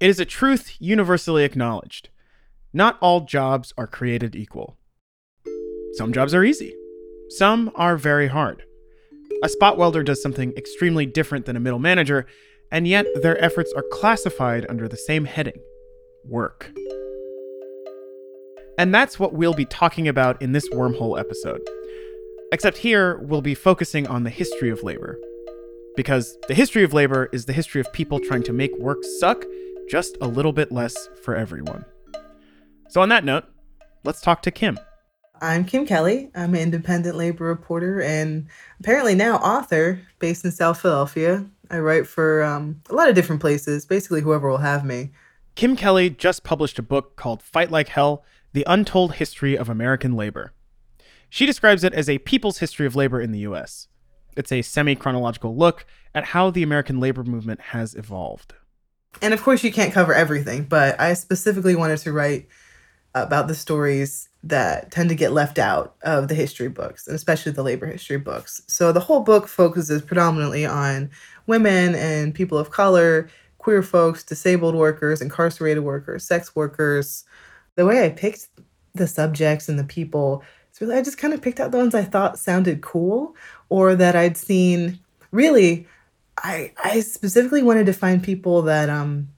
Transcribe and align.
It 0.00 0.08
is 0.08 0.18
a 0.18 0.24
truth 0.24 0.76
universally 0.78 1.44
acknowledged. 1.44 2.08
Not 2.72 2.96
all 3.02 3.20
jobs 3.20 3.74
are 3.76 3.86
created 3.86 4.34
equal. 4.34 4.78
Some 5.92 6.14
jobs 6.14 6.32
are 6.32 6.42
easy, 6.42 6.74
some 7.28 7.70
are 7.74 7.98
very 7.98 8.28
hard. 8.28 8.62
A 9.44 9.48
spot 9.50 9.76
welder 9.76 10.02
does 10.02 10.22
something 10.22 10.54
extremely 10.56 11.04
different 11.04 11.44
than 11.44 11.54
a 11.54 11.60
middle 11.60 11.78
manager, 11.78 12.26
and 12.72 12.88
yet 12.88 13.04
their 13.20 13.42
efforts 13.44 13.74
are 13.76 13.84
classified 13.92 14.64
under 14.70 14.88
the 14.88 14.96
same 14.96 15.26
heading 15.26 15.60
work. 16.24 16.72
And 18.78 18.94
that's 18.94 19.18
what 19.18 19.34
we'll 19.34 19.52
be 19.52 19.66
talking 19.66 20.08
about 20.08 20.40
in 20.40 20.52
this 20.52 20.70
wormhole 20.70 21.20
episode. 21.20 21.60
Except 22.52 22.78
here, 22.78 23.18
we'll 23.18 23.42
be 23.42 23.54
focusing 23.54 24.06
on 24.06 24.24
the 24.24 24.30
history 24.30 24.70
of 24.70 24.82
labor. 24.82 25.18
Because 25.94 26.38
the 26.48 26.54
history 26.54 26.84
of 26.84 26.94
labor 26.94 27.28
is 27.32 27.44
the 27.44 27.52
history 27.52 27.82
of 27.82 27.92
people 27.92 28.18
trying 28.18 28.44
to 28.44 28.52
make 28.54 28.74
work 28.78 29.04
suck 29.18 29.44
just 29.90 30.16
a 30.20 30.28
little 30.28 30.52
bit 30.52 30.70
less 30.70 31.08
for 31.22 31.34
everyone. 31.34 31.84
So, 32.88 33.00
on 33.00 33.08
that 33.08 33.24
note, 33.24 33.44
let's 34.04 34.20
talk 34.20 34.42
to 34.42 34.50
Kim. 34.50 34.78
I'm 35.42 35.64
Kim 35.64 35.86
Kelly. 35.86 36.30
I'm 36.34 36.54
an 36.54 36.60
independent 36.60 37.16
labor 37.16 37.44
reporter 37.44 38.02
and 38.02 38.46
apparently 38.78 39.14
now 39.14 39.36
author 39.36 40.00
based 40.18 40.44
in 40.44 40.52
South 40.52 40.80
Philadelphia. 40.80 41.46
I 41.70 41.78
write 41.78 42.06
for 42.06 42.42
um, 42.42 42.82
a 42.90 42.94
lot 42.94 43.08
of 43.08 43.14
different 43.14 43.40
places, 43.40 43.86
basically, 43.86 44.20
whoever 44.20 44.48
will 44.48 44.58
have 44.58 44.84
me. 44.84 45.10
Kim 45.54 45.76
Kelly 45.76 46.10
just 46.10 46.44
published 46.44 46.78
a 46.78 46.82
book 46.82 47.16
called 47.16 47.42
Fight 47.42 47.70
Like 47.70 47.88
Hell 47.88 48.24
The 48.52 48.64
Untold 48.66 49.14
History 49.14 49.56
of 49.56 49.68
American 49.68 50.14
Labor. 50.14 50.52
She 51.28 51.46
describes 51.46 51.84
it 51.84 51.94
as 51.94 52.08
a 52.08 52.18
people's 52.18 52.58
history 52.58 52.86
of 52.86 52.96
labor 52.96 53.20
in 53.20 53.32
the 53.32 53.40
US. 53.40 53.88
It's 54.36 54.52
a 54.52 54.62
semi 54.62 54.94
chronological 54.94 55.56
look 55.56 55.86
at 56.14 56.26
how 56.26 56.50
the 56.50 56.62
American 56.62 57.00
labor 57.00 57.24
movement 57.24 57.60
has 57.60 57.94
evolved. 57.94 58.54
And 59.22 59.34
of 59.34 59.42
course, 59.42 59.62
you 59.64 59.72
can't 59.72 59.92
cover 59.92 60.14
everything, 60.14 60.64
but 60.64 60.98
I 61.00 61.14
specifically 61.14 61.76
wanted 61.76 61.98
to 61.98 62.12
write 62.12 62.48
about 63.14 63.48
the 63.48 63.54
stories 63.54 64.28
that 64.42 64.90
tend 64.90 65.08
to 65.08 65.14
get 65.14 65.32
left 65.32 65.58
out 65.58 65.96
of 66.02 66.28
the 66.28 66.34
history 66.34 66.68
books, 66.68 67.06
and 67.06 67.14
especially 67.14 67.52
the 67.52 67.62
labor 67.62 67.86
history 67.86 68.16
books. 68.18 68.62
So 68.66 68.92
the 68.92 69.00
whole 69.00 69.20
book 69.20 69.48
focuses 69.48 70.00
predominantly 70.00 70.64
on 70.64 71.10
women 71.46 71.94
and 71.94 72.34
people 72.34 72.56
of 72.56 72.70
color, 72.70 73.28
queer 73.58 73.82
folks, 73.82 74.22
disabled 74.22 74.74
workers, 74.74 75.20
incarcerated 75.20 75.82
workers, 75.82 76.24
sex 76.24 76.56
workers. 76.56 77.24
The 77.74 77.84
way 77.84 78.04
I 78.04 78.10
picked 78.10 78.48
the 78.94 79.06
subjects 79.06 79.68
and 79.68 79.78
the 79.78 79.84
people, 79.84 80.42
it's 80.70 80.80
really 80.80 80.96
I 80.96 81.02
just 81.02 81.18
kind 81.18 81.34
of 81.34 81.42
picked 81.42 81.60
out 81.60 81.70
the 81.72 81.78
ones 81.78 81.94
I 81.94 82.04
thought 82.04 82.38
sounded 82.38 82.80
cool 82.80 83.36
or 83.68 83.94
that 83.94 84.16
I'd 84.16 84.36
seen. 84.36 84.98
Really, 85.32 85.86
I 86.38 86.72
I 86.82 87.00
specifically 87.00 87.62
wanted 87.62 87.86
to 87.86 87.92
find 87.92 88.22
people 88.22 88.62
that 88.62 88.88
um 88.88 89.28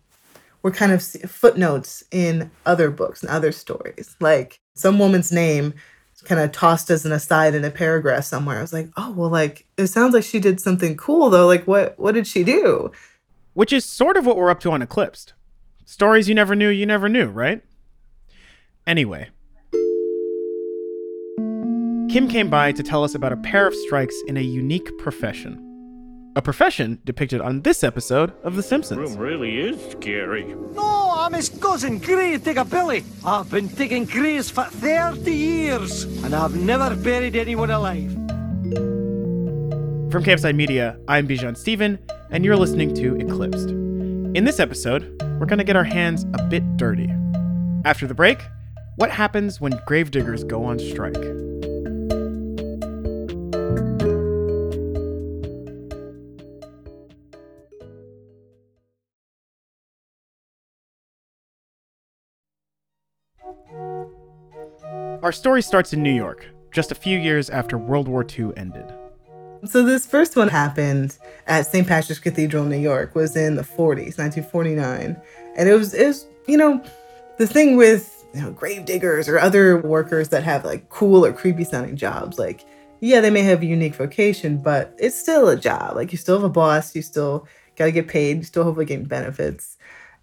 were 0.62 0.71
kind 0.71 0.93
of 0.93 1.03
footnotes 1.03 2.05
in 2.11 2.51
other 2.67 2.91
books 2.91 3.23
and 3.23 3.31
other 3.31 3.53
stories. 3.53 4.17
Like 4.21 4.61
some 4.75 4.98
woman's 4.98 5.33
name 5.33 5.75
kind 6.25 6.41
of 6.41 6.53
tossed 6.53 6.89
as 6.89 7.05
an 7.05 7.11
aside 7.11 7.55
in 7.55 7.65
a 7.65 7.70
paragraph 7.70 8.25
somewhere. 8.25 8.59
I 8.59 8.63
was 8.63 8.73
like, 8.73 8.89
oh 8.97 9.11
well, 9.13 9.31
like 9.31 9.67
it 9.77 9.89
sounds 9.89 10.15
like 10.15 10.25
she 10.25 10.39
did 10.39 10.61
something 10.61 10.97
cool 10.97 11.31
though. 11.31 11.47
Like 11.47 11.67
what 11.67 11.98
what 11.98 12.15
did 12.15 12.27
she 12.27 12.45
do? 12.45 12.93
Which 13.55 13.73
is 13.73 13.85
sort 13.85 14.17
of 14.17 14.25
what 14.25 14.37
we're 14.37 14.51
up 14.51 14.61
to 14.61 14.70
on 14.70 14.83
Eclipsed. 14.83 15.35
Stories 15.85 16.29
you 16.29 16.35
never 16.35 16.55
knew 16.55 16.69
you 16.69 16.87
never 16.87 17.09
knew, 17.09 17.27
right? 17.27 17.63
Anyway. 18.87 19.31
Kim 22.09 22.29
came 22.29 22.51
by 22.51 22.73
to 22.73 22.83
tell 22.83 23.05
us 23.05 23.15
about 23.15 23.33
a 23.33 23.39
pair 23.39 23.67
of 23.67 23.75
strikes 23.75 24.15
in 24.27 24.37
a 24.37 24.43
unique 24.43 24.97
profession 24.98 25.72
a 26.35 26.43
profession 26.43 26.99
depicted 27.05 27.41
on 27.41 27.63
this 27.63 27.85
episode 27.85 28.33
of 28.43 28.57
The 28.57 28.63
Simpsons. 28.63 28.99
Room 29.13 29.19
really 29.19 29.59
is 29.59 29.93
scary. 29.93 30.45
No, 30.45 31.13
I'm 31.15 31.35
his 31.35 31.49
cousin, 31.49 31.99
Grey 31.99 32.37
Billy. 32.39 33.05
I've 33.25 33.51
been 33.51 33.69
digging 33.69 34.07
graves 34.07 34.51
for 34.51 34.65
30 34.65 35.31
years, 35.33 36.05
and 36.25 36.35
I've 36.35 36.57
never 36.57 36.97
buried 36.97 37.37
anyone 37.37 37.71
alive. 37.71 38.13
From 40.11 40.25
Campside 40.25 40.57
Media, 40.57 40.98
I'm 41.09 41.29
Bijan 41.29 41.57
Stephen, 41.57 41.98
and 42.31 42.45
you're 42.45 42.57
listening 42.57 42.95
to 42.95 43.17
Eclipsed. 43.17 43.71
In 43.71 44.45
this 44.45 44.59
episode, 44.59 45.21
we're 45.39 45.47
going 45.47 45.59
to 45.59 45.65
get 45.65 45.77
our 45.77 45.85
hands 45.85 46.25
a 46.35 46.42
bit 46.48 46.77
dirty. 46.77 47.11
After 47.85 48.07
the 48.07 48.15
break, 48.15 48.39
what 48.97 49.11
happens 49.11 49.61
when 49.61 49.79
gravediggers 49.87 50.45
go 50.45 50.65
on 50.65 50.79
strike? 50.79 51.52
Our 65.23 65.31
story 65.31 65.63
starts 65.63 65.93
in 65.93 66.03
New 66.03 66.13
York, 66.13 66.49
just 66.73 66.91
a 66.91 66.97
few 66.97 67.17
years 67.17 67.49
after 67.49 67.79
World 67.79 68.09
War 68.09 68.27
II 68.29 68.51
ended. 68.57 68.93
So 69.65 69.85
this 69.85 70.05
first 70.05 70.35
one 70.35 70.49
happened 70.49 71.17
at 71.47 71.65
St. 71.65 71.87
Patrick's 71.87 72.19
Cathedral 72.19 72.65
in 72.65 72.71
New 72.71 72.79
York 72.79 73.15
was 73.15 73.37
in 73.37 73.55
the 73.55 73.63
40s, 73.63 74.19
1949. 74.19 75.17
And 75.57 75.69
it 75.69 75.75
was, 75.75 75.95
it 75.95 76.09
was 76.09 76.27
you 76.49 76.57
know, 76.57 76.85
the 77.39 77.47
thing 77.47 77.77
with 77.77 78.25
you 78.35 78.43
know, 78.43 78.51
grave 78.51 78.85
diggers 78.85 79.29
or 79.29 79.39
other 79.39 79.79
workers 79.79 80.31
that 80.31 80.43
have 80.43 80.65
like 80.65 80.89
cool 80.89 81.25
or 81.25 81.33
creepy 81.33 81.63
sounding 81.63 81.95
jobs, 81.95 82.37
like, 82.37 82.65
yeah, 82.99 83.21
they 83.21 83.31
may 83.31 83.43
have 83.43 83.63
a 83.63 83.67
unique 83.67 83.95
vocation, 83.95 84.57
but 84.57 84.93
it's 84.99 85.17
still 85.17 85.49
a 85.49 85.57
job. 85.57 85.95
Like 85.95 86.11
you 86.11 86.19
still 86.19 86.35
have 86.35 86.45
a 86.45 86.49
boss, 86.49 86.97
you 86.97 87.03
still 87.03 87.47
got 87.77 87.85
to 87.85 87.93
get 87.93 88.09
paid, 88.09 88.39
you 88.39 88.43
still 88.43 88.65
hopefully 88.65 88.87
getting 88.87 89.05
benefits 89.05 89.79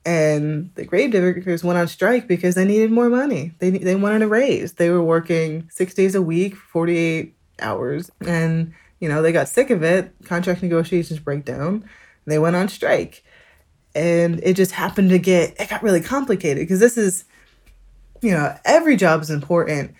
and 0.09 0.71
the 0.73 0.85
gravediggers 0.85 1.63
went 1.63 1.77
on 1.77 1.87
strike 1.87 2.27
because 2.27 2.55
they 2.55 2.65
needed 2.65 2.91
more 2.91 3.09
money. 3.09 3.53
They 3.59 3.69
they 3.69 3.93
wanted 3.93 4.23
a 4.23 4.27
raise. 4.27 4.73
They 4.73 4.89
were 4.89 5.03
working 5.03 5.69
six 5.71 5.93
days 5.93 6.15
a 6.15 6.21
week, 6.21 6.55
forty 6.55 6.97
eight 6.97 7.35
hours, 7.61 8.09
and 8.25 8.73
you 8.99 9.07
know 9.07 9.21
they 9.21 9.31
got 9.31 9.47
sick 9.47 9.69
of 9.69 9.83
it. 9.83 10.11
Contract 10.25 10.63
negotiations 10.63 11.19
break 11.19 11.45
down. 11.45 11.87
they 12.25 12.39
went 12.39 12.55
on 12.55 12.69
strike, 12.69 13.23
and 13.93 14.39
it 14.41 14.55
just 14.55 14.71
happened 14.71 15.11
to 15.11 15.19
get 15.19 15.55
it 15.61 15.69
got 15.69 15.83
really 15.83 16.01
complicated 16.01 16.63
because 16.63 16.79
this 16.79 16.97
is, 16.97 17.25
you 18.23 18.31
know, 18.31 18.57
every 18.65 18.95
job 18.95 19.21
is 19.21 19.29
important. 19.29 19.93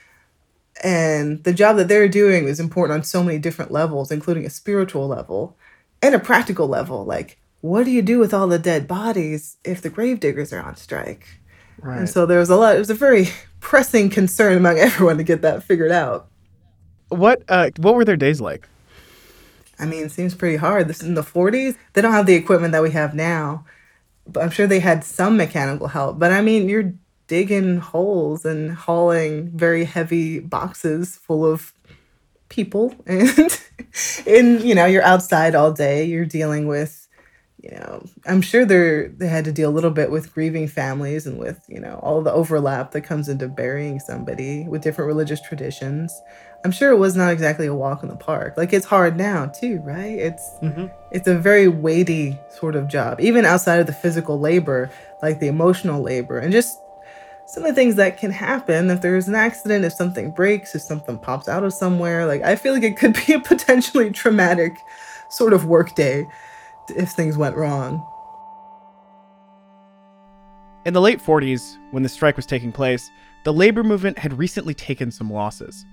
And 0.84 1.44
the 1.44 1.53
job 1.53 1.75
that 1.78 1.88
they're 1.88 2.08
doing 2.08 2.46
is 2.46 2.59
important 2.59 2.98
on 2.98 3.03
so 3.03 3.22
many 3.24 3.38
different 3.38 3.69
levels, 3.69 4.09
including 4.09 4.46
a 4.46 4.50
spiritual 4.50 5.08
level 5.08 5.56
and 6.02 6.16
a 6.16 6.19
practical 6.19 6.68
level. 6.68 7.06
Like 7.06 7.38
what 7.62 7.86
do 7.86 7.92
you 7.92 8.02
do 8.02 8.20
with 8.20 8.34
all 8.34 8.47
the 8.47 8.59
dead 8.59 8.88
bodies 8.88 9.58
if 9.64 9.81
the 9.81 9.90
gravediggers 9.90 10.53
are 10.53 10.62
on 10.62 10.75
strike? 10.75 11.28
Right. 11.81 12.00
And 12.00 12.09
so 12.09 12.25
there 12.25 12.40
was 12.40 12.50
a 12.50 12.56
lot, 12.56 12.75
it 12.75 12.80
was 12.80 12.90
a 12.90 12.96
very 12.96 13.30
pressing 13.59 14.09
concern 14.09 14.58
among 14.58 14.78
everyone 14.80 15.18
to 15.18 15.24
get 15.24 15.42
that 15.42 15.64
figured 15.64 15.92
out. 15.92 16.28
What 17.09 17.44
uh, 17.50 17.72
what 17.78 17.96
were 17.96 18.06
their 18.06 18.16
days 18.16 18.40
like? 18.40 18.68
I 19.80 19.86
mean, 19.86 20.06
it 20.06 20.12
seems 20.12 20.36
pretty 20.36 20.58
hard. 20.58 20.88
This 20.88 21.02
is 21.02 21.08
in 21.08 21.16
the 21.16 21.24
40s. 21.24 21.75
They 21.94 22.02
don't 22.02 22.12
have 22.12 22.25
the 22.25 22.36
equipment 22.36 22.74
that 22.74 22.84
we 22.84 22.92
have 22.92 23.16
now, 23.16 23.66
but 24.28 24.44
I'm 24.44 24.52
sure 24.52 24.68
they 24.68 24.81
had 24.81 25.03
some 25.03 25.38
mechanical 25.38 25.88
help. 25.88 26.19
But 26.19 26.31
I 26.31 26.42
mean, 26.42 26.69
you're 26.69 26.94
digging 27.28 27.78
holes 27.78 28.44
and 28.44 28.72
hauling 28.74 29.50
very 29.50 29.86
heavy 29.86 30.40
boxes 30.40 31.16
full 31.16 31.46
of 31.46 31.74
people 32.50 32.96
and 33.06 33.62
and 34.25 34.62
you 34.62 34.74
know 34.74 34.88
you're 34.88 35.03
outside 35.03 35.53
all 35.53 35.72
day 35.72 36.03
you're 36.03 36.25
dealing 36.25 36.68
with 36.68 36.99
you 37.62 37.72
know, 37.72 38.06
I'm 38.25 38.42
sure 38.42 38.66
they 38.66 39.09
they 39.18 39.28
had 39.28 39.44
to 39.46 39.52
deal 39.52 39.70
a 39.70 39.72
little 39.72 39.92
bit 39.92 40.12
with 40.12 40.34
grieving 40.34 40.68
families 40.68 41.28
and 41.28 41.38
with 41.38 41.62
you 41.68 41.80
know 41.80 42.00
all 42.02 42.22
the 42.22 42.31
overlap 42.31 42.92
that 42.92 43.02
comes 43.02 43.28
into 43.28 43.50
burying 43.50 44.00
somebody 44.00 44.66
with 44.68 44.81
different 44.81 45.08
religious 45.08 45.42
traditions. 45.42 46.14
I'm 46.64 46.72
sure 46.72 46.92
it 46.92 46.98
was 46.98 47.16
not 47.16 47.34
exactly 47.34 47.68
a 47.68 47.75
walk 47.75 48.02
in 48.02 48.09
the 48.09 48.16
park. 48.16 48.56
Like 48.56 48.72
it's 48.72 48.86
hard 48.86 49.18
now 49.18 49.48
too, 49.48 49.81
right? 49.84 50.18
It's 50.18 50.50
mm-hmm. 50.62 50.86
it's 51.12 51.28
a 51.28 51.38
very 51.38 51.68
weighty 51.68 52.40
sort 52.50 52.75
of 52.78 52.88
job, 52.88 53.19
even 53.19 53.44
outside 53.44 53.81
of 53.81 53.88
the 53.88 53.94
physical 53.94 54.40
labor, 54.40 54.90
like 55.22 55.40
the 55.42 55.48
emotional 55.48 56.01
labor, 56.01 56.38
and 56.38 56.54
just 56.54 56.80
some 57.45 57.63
of 57.63 57.69
the 57.69 57.75
things 57.75 57.95
that 57.95 58.18
can 58.18 58.31
happen 58.31 58.89
if 58.89 59.01
there's 59.01 59.28
an 59.28 59.36
accident, 59.36 59.83
if 59.83 59.92
something 59.92 60.31
breaks, 60.31 60.75
if 60.75 60.81
something 60.81 61.18
pops 61.18 61.50
out 61.50 61.66
of 61.66 61.74
somewhere. 61.74 62.25
Like 62.25 62.42
I 62.42 62.56
feel 62.56 62.74
like 62.74 62.83
it 62.83 62.95
could 62.95 63.18
be 63.28 63.33
a 63.33 63.39
potentially 63.42 64.12
traumatic 64.12 64.78
sort 65.30 65.51
of 65.51 65.66
work 65.66 65.94
day 65.95 66.25
if 66.91 67.12
things 67.12 67.38
went 67.38 67.56
wrong. 67.56 68.06
In 70.86 70.94
the 70.94 71.01
late 71.01 71.19
40s, 71.19 71.77
when 71.91 72.03
the 72.03 72.09
strike 72.09 72.36
was 72.36 72.45
taking 72.45 72.71
place, 72.71 73.09
the 73.44 73.53
labor 73.53 73.83
movement 73.83 74.18
had 74.18 74.38
recently 74.38 74.74
taken 74.74 75.12
some 75.12 75.31
losses. 75.31 75.86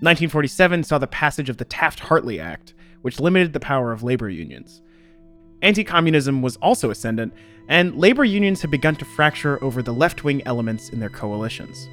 1947 0.00 0.84
saw 0.84 0.98
the 0.98 1.06
passage 1.06 1.48
of 1.48 1.56
the 1.56 1.64
Taft 1.64 2.00
Hartley 2.00 2.40
Act, 2.40 2.74
which 3.02 3.20
limited 3.20 3.52
the 3.52 3.60
power 3.60 3.92
of 3.92 4.02
labor 4.02 4.28
unions. 4.28 4.82
Anti 5.62 5.84
communism 5.84 6.42
was 6.42 6.56
also 6.56 6.90
ascendant, 6.90 7.32
and 7.68 7.96
labor 7.96 8.24
unions 8.24 8.60
had 8.60 8.70
begun 8.70 8.96
to 8.96 9.04
fracture 9.04 9.62
over 9.64 9.82
the 9.82 9.94
left 9.94 10.24
wing 10.24 10.42
elements 10.46 10.90
in 10.90 11.00
their 11.00 11.08
coalitions. 11.08 11.88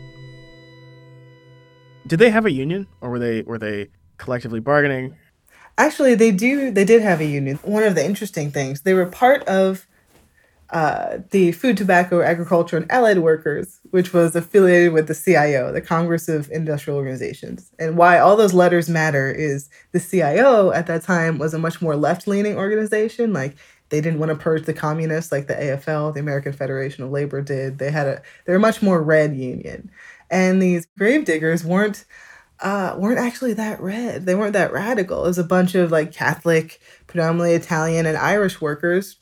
Did 2.07 2.19
they 2.19 2.31
have 2.31 2.45
a 2.45 2.51
union, 2.51 2.88
or 3.00 3.12
were 3.12 3.19
they 3.19 3.44
were 3.44 3.57
they 3.57 3.89
collectively 4.18 4.59
bargaining? 4.59 5.15
Actually, 5.77 6.15
they 6.15 6.31
do. 6.31 6.71
They 6.71 6.85
did 6.85 7.01
have 7.01 7.21
a 7.21 7.25
union. 7.25 7.57
One 7.63 7.83
of 7.83 7.95
the 7.95 8.06
interesting 8.06 8.51
things, 8.51 8.81
they 8.81 8.94
were 8.94 9.06
part 9.06 9.44
of 9.44 9.88
uh, 10.71 11.18
the 11.31 11.51
Food, 11.51 11.75
Tobacco, 11.75 12.21
Agriculture, 12.21 12.77
and 12.77 12.89
Allied 12.89 13.19
Workers, 13.19 13.79
which 13.91 14.13
was 14.13 14.35
affiliated 14.35 14.94
with 14.94 15.07
the 15.07 15.15
CIO, 15.15 15.71
the 15.71 15.81
Congress 15.81 16.29
of 16.29 16.50
Industrial 16.50 16.97
Organizations. 16.97 17.71
And 17.77 17.97
why 17.97 18.19
all 18.19 18.38
those 18.38 18.53
letters 18.53 18.89
matter 18.89 19.29
is 19.29 19.69
the 19.91 20.00
CIO 20.00 20.71
at 20.71 20.88
that 20.88 21.03
time 21.03 21.38
was 21.38 21.53
a 21.53 21.59
much 21.59 21.81
more 21.81 21.97
left 21.97 22.25
leaning 22.25 22.56
organization. 22.56 23.33
Like 23.33 23.57
they 23.89 24.00
didn't 24.00 24.19
want 24.19 24.29
to 24.29 24.38
purge 24.38 24.65
the 24.65 24.73
communists 24.73 25.31
like 25.31 25.47
the 25.47 25.56
AFL, 25.56 26.13
the 26.13 26.21
American 26.21 26.53
Federation 26.53 27.03
of 27.03 27.12
Labor 27.12 27.41
did. 27.41 27.77
They 27.77 27.91
had 27.91 28.07
a 28.07 28.21
they're 28.45 28.56
a 28.56 28.59
much 28.59 28.81
more 28.81 29.03
red 29.03 29.35
union. 29.35 29.91
And 30.29 30.62
these 30.62 30.88
gravediggers 30.97 31.65
weren't 31.65 32.06
uh, 32.62 32.96
weren't 32.98 33.19
actually 33.19 33.54
that 33.54 33.81
red. 33.81 34.25
They 34.25 34.36
weren't 34.36 34.54
that 34.54 34.72
radical. 34.72 35.24
It 35.25 35.30
was 35.30 35.38
a 35.38 35.44
bunch 35.44 35.75
of 35.75 35.92
like 35.92 36.12
Catholic, 36.12 36.80
predominantly 37.08 37.54
Italian 37.54 38.06
and 38.06 38.18
Irish 38.18 38.62
workers 38.62 39.18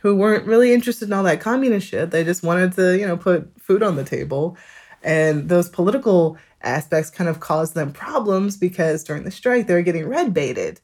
who 0.00 0.16
weren't 0.16 0.46
really 0.46 0.72
interested 0.72 1.08
in 1.08 1.12
all 1.12 1.22
that 1.24 1.40
communist 1.40 1.86
shit. 1.86 2.10
They 2.10 2.24
just 2.24 2.42
wanted 2.42 2.72
to, 2.74 2.98
you 2.98 3.06
know, 3.06 3.16
put 3.16 3.50
food 3.60 3.82
on 3.82 3.96
the 3.96 4.04
table. 4.04 4.56
And 5.02 5.48
those 5.48 5.68
political 5.68 6.36
aspects 6.62 7.10
kind 7.10 7.28
of 7.28 7.40
caused 7.40 7.74
them 7.74 7.92
problems 7.92 8.56
because 8.56 9.04
during 9.04 9.24
the 9.24 9.30
strike 9.30 9.66
they 9.66 9.74
were 9.74 9.82
getting 9.82 10.08
red 10.08 10.34
baited. 10.34 10.80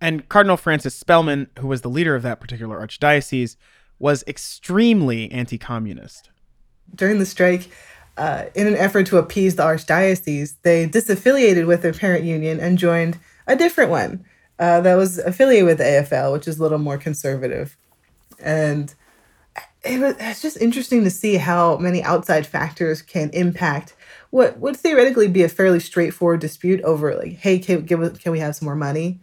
And 0.00 0.28
Cardinal 0.28 0.56
Francis 0.56 0.94
Spellman, 0.94 1.48
who 1.58 1.68
was 1.68 1.82
the 1.82 1.90
leader 1.90 2.16
of 2.16 2.22
that 2.22 2.40
particular 2.40 2.84
archdiocese, 2.84 3.56
was 3.98 4.24
extremely 4.26 5.30
anti 5.30 5.58
communist. 5.58 6.30
During 6.94 7.18
the 7.18 7.26
strike, 7.26 7.70
uh, 8.16 8.44
in 8.54 8.66
an 8.66 8.76
effort 8.76 9.06
to 9.06 9.18
appease 9.18 9.56
the 9.56 9.62
archdiocese, 9.62 10.54
they 10.62 10.86
disaffiliated 10.88 11.66
with 11.66 11.82
their 11.82 11.92
parent 11.92 12.24
union 12.24 12.60
and 12.60 12.78
joined 12.78 13.18
a 13.46 13.56
different 13.56 13.90
one 13.90 14.24
uh, 14.58 14.80
that 14.80 14.94
was 14.94 15.18
affiliated 15.18 15.66
with 15.66 15.78
the 15.78 15.84
AFL, 15.84 16.32
which 16.32 16.46
is 16.46 16.58
a 16.58 16.62
little 16.62 16.78
more 16.78 16.98
conservative. 16.98 17.76
And 18.38 18.94
it 19.84 20.00
was, 20.00 20.14
it's 20.18 20.42
just 20.42 20.56
interesting 20.58 21.04
to 21.04 21.10
see 21.10 21.36
how 21.36 21.76
many 21.78 22.02
outside 22.02 22.46
factors 22.46 23.02
can 23.02 23.30
impact 23.30 23.94
what 24.30 24.58
would 24.60 24.76
theoretically 24.76 25.28
be 25.28 25.42
a 25.42 25.48
fairly 25.48 25.80
straightforward 25.80 26.40
dispute 26.40 26.80
over, 26.82 27.14
like, 27.14 27.34
hey, 27.34 27.58
can, 27.58 27.84
give, 27.84 28.18
can 28.22 28.32
we 28.32 28.38
have 28.38 28.56
some 28.56 28.64
more 28.64 28.74
money? 28.74 29.20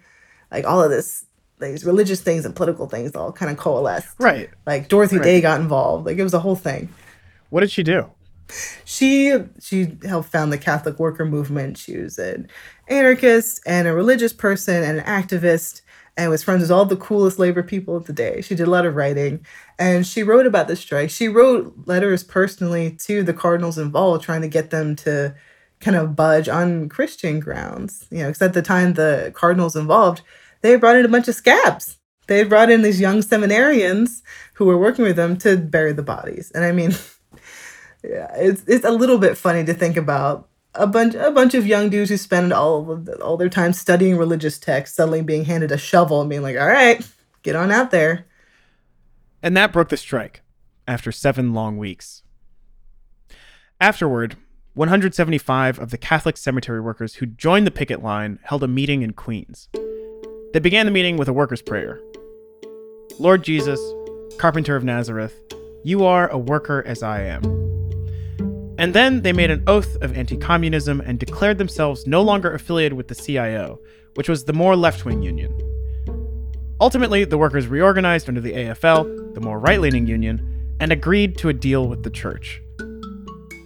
Like, 0.52 0.66
all 0.66 0.84
of 0.84 0.92
this 0.92 1.26
these 1.60 1.86
religious 1.86 2.22
things 2.22 2.46
and 2.46 2.56
political 2.56 2.88
things 2.88 3.16
all 3.16 3.32
kind 3.32 3.52
of 3.52 3.58
coalesced. 3.58 4.16
Right. 4.20 4.50
Like 4.66 4.88
Dorothy 4.88 5.18
Right. 5.18 5.26
Day 5.26 5.42
got 5.42 5.60
involved. 5.60 6.06
Like 6.06 6.18
it 6.18 6.24
was 6.24 6.34
a 6.34 6.40
whole 6.40 6.56
thing. 6.56 6.90
What 7.50 7.62
did 7.62 7.72
she 7.72 7.84
do? 7.84 8.10
She 8.86 9.34
she 9.62 9.98
helped 10.06 10.30
found 10.30 10.52
the 10.52 10.58
Catholic 10.58 11.00
worker 11.00 11.26
movement. 11.26 11.78
She 11.78 11.98
was 11.98 12.18
an 12.18 12.48
anarchist 12.88 13.62
and 13.66 13.88
a 13.88 13.94
religious 13.94 14.34
person 14.34 14.84
and 14.84 15.00
an 15.00 15.06
activist 15.06 15.82
and 16.18 16.30
was 16.30 16.44
friends 16.44 16.62
with 16.62 16.72
all 16.72 16.86
the 16.86 16.98
coolest 16.98 17.40
labor 17.40 17.64
people 17.64 17.96
of 17.96 18.06
the 18.06 18.14
day. 18.14 18.42
She 18.42 18.56
did 18.56 18.68
a 18.68 18.72
lot 18.72 18.86
of 18.86 18.96
writing 18.96 19.46
and 19.78 20.06
she 20.06 20.24
wrote 20.24 20.46
about 20.46 20.68
the 20.68 20.76
strike. 20.76 21.10
She 21.10 21.28
wrote 21.28 21.74
letters 21.86 22.24
personally 22.24 22.92
to 23.02 23.24
the 23.24 23.34
cardinals 23.34 23.78
involved 23.78 24.24
trying 24.24 24.42
to 24.42 24.48
get 24.48 24.70
them 24.70 24.96
to 24.98 25.36
kind 25.80 25.96
of 25.96 26.16
budge 26.16 26.50
on 26.50 26.90
Christian 26.90 27.40
grounds. 27.40 28.06
You 28.12 28.20
know, 28.20 28.28
because 28.28 28.42
at 28.42 28.54
the 28.54 28.62
time 28.62 28.94
the 28.94 29.32
cardinals 29.34 29.76
involved, 29.76 30.22
they 30.62 30.76
brought 30.76 30.98
in 30.98 31.06
a 31.06 31.10
bunch 31.10 31.28
of 31.28 31.36
scabs. 31.36 31.98
They 32.28 32.44
brought 32.44 32.70
in 32.70 32.82
these 32.82 33.00
young 33.00 33.20
seminarians 33.22 34.22
who 34.56 34.66
were 34.66 34.78
working 34.78 35.06
with 35.06 35.16
them 35.16 35.38
to 35.38 35.58
bury 35.58 35.94
the 35.94 36.04
bodies. 36.04 36.52
And 36.54 36.64
I 36.64 36.72
mean, 36.72 36.92
yeah, 38.04 38.34
it's 38.36 38.64
it's 38.68 38.86
a 38.86 38.92
little 38.92 39.18
bit 39.18 39.38
funny 39.38 39.64
to 39.66 39.74
think 39.74 39.98
about 39.98 40.48
a 40.76 40.88
bunch 40.88 41.16
a 41.16 41.32
bunch 41.32 41.54
of 41.54 41.68
young 41.68 41.90
dudes 41.90 42.10
who 42.10 42.18
spend 42.18 42.54
all 42.54 42.96
the, 42.96 43.22
all 43.22 43.38
their 43.38 43.50
time 43.50 43.74
studying 43.74 44.18
religious 44.18 44.58
texts 44.58 44.96
suddenly 44.96 45.22
being 45.22 45.46
handed 45.46 45.72
a 45.72 45.78
shovel 45.78 46.22
and 46.22 46.30
being 46.30 46.42
like, 46.42 46.58
"All 46.58 46.68
right, 46.68 47.06
get 47.44 47.56
on 47.56 47.72
out 47.72 47.92
there." 47.92 48.26
And 49.42 49.56
that 49.58 49.74
broke 49.74 49.90
the 49.90 49.98
strike 49.98 50.42
after 50.88 51.12
seven 51.12 51.54
long 51.54 51.78
weeks. 51.78 52.24
Afterward, 53.82 54.36
175 54.74 55.80
of 55.80 55.92
the 55.92 55.98
Catholic 55.98 56.36
cemetery 56.38 56.82
workers 56.82 57.16
who 57.16 57.26
joined 57.26 57.66
the 57.66 57.72
picket 57.72 58.04
line 58.04 58.40
held 58.44 58.64
a 58.64 58.68
meeting 58.68 59.02
in 59.02 59.14
Queens. 59.14 59.70
They 60.54 60.60
began 60.60 60.86
the 60.86 60.92
meeting 60.92 61.18
with 61.18 61.28
a 61.28 61.34
workers' 61.34 61.62
prayer 61.62 62.00
Lord 63.20 63.44
Jesus, 63.44 63.80
carpenter 64.38 64.78
of 64.78 64.86
Nazareth, 64.86 65.38
you 65.84 66.06
are 66.06 66.30
a 66.30 66.38
worker 66.38 66.84
as 66.86 67.04
I 67.04 67.24
am. 67.24 67.59
And 68.80 68.94
then 68.94 69.24
they 69.24 69.34
made 69.34 69.52
an 69.52 69.62
oath 69.68 69.98
of 70.02 70.18
anti 70.18 70.38
communism 70.38 71.02
and 71.02 71.20
declared 71.20 71.58
themselves 71.58 72.08
no 72.08 72.22
longer 72.22 72.54
affiliated 72.54 72.94
with 72.94 73.10
the 73.10 73.16
CIO, 73.16 73.78
which 74.14 74.30
was 74.30 74.46
the 74.46 74.54
more 74.54 74.78
left 74.78 75.04
wing 75.04 75.22
union. 75.22 75.54
Ultimately, 76.80 77.26
the 77.26 77.38
workers 77.38 77.68
reorganized 77.68 78.30
under 78.30 78.40
the 78.40 78.54
AFL, 78.54 79.34
the 79.34 79.42
more 79.42 79.60
right 79.60 79.82
leaning 79.82 80.08
union, 80.08 80.78
and 80.80 80.94
agreed 80.94 81.38
to 81.40 81.50
a 81.50 81.54
deal 81.54 81.90
with 81.90 82.04
the 82.04 82.10
church. 82.10 82.62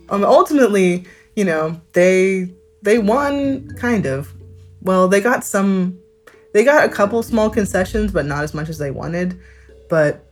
Um, 0.10 0.24
ultimately, 0.24 1.06
you 1.36 1.46
know, 1.46 1.80
they 1.94 2.52
they 2.82 2.98
won 2.98 3.70
kind 3.76 4.08
of. 4.08 4.34
Well, 4.82 5.08
they 5.08 5.22
got 5.22 5.46
some, 5.46 6.00
they 6.56 6.64
got 6.64 6.86
a 6.86 6.90
couple 6.90 7.22
small 7.22 7.52
concessions, 7.52 8.12
but 8.12 8.26
not 8.26 8.44
as 8.44 8.56
much 8.56 8.68
as 8.68 8.80
they 8.80 8.90
wanted. 8.90 9.40
But 9.90 10.26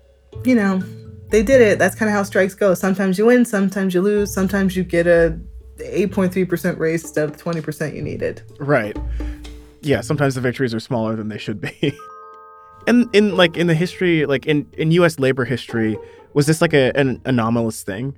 you 0.44 0.56
know, 0.56 0.81
they 1.31 1.42
did 1.42 1.62
it. 1.62 1.80
That's 1.80 1.95
kind 1.95 2.10
of 2.10 2.13
how 2.13 2.24
strikes 2.24 2.54
go. 2.54 2.74
Sometimes 2.74 3.18
you 3.18 3.25
win, 3.25 3.45
sometimes 3.45 3.94
you 3.94 4.01
lose, 4.01 4.33
sometimes 4.33 4.75
you 4.75 4.83
get 4.83 5.07
a 5.07 5.39
8.3% 5.78 6.78
raise 6.78 7.04
instead 7.04 7.24
of 7.24 7.38
the 7.38 7.44
20% 7.44 7.95
you 7.95 8.01
needed. 8.01 8.44
Right. 8.60 8.95
Yeah, 9.81 10.01
sometimes 10.01 10.36
the 10.36 10.42
victories 10.42 10.74
are 10.74 10.80
smaller 10.80 11.16
than 11.16 11.30
they 11.30 11.38
should 11.38 11.60
be. 11.60 11.98
and 12.88 13.10
in 13.16 13.36
like 13.36 13.57
in 13.57 13.68
the 13.68 13.74
history, 13.74 14.25
like 14.25 14.45
in, 14.45 14.68
in 14.78 14.92
US 14.92 15.18
labor 15.18 15.45
history, 15.45 15.98
was 16.33 16.45
this 16.45 16.62
like 16.62 16.74
a, 16.74 16.92
an 16.95 17.22
anomalous 17.25 17.81
thing? 17.81 18.16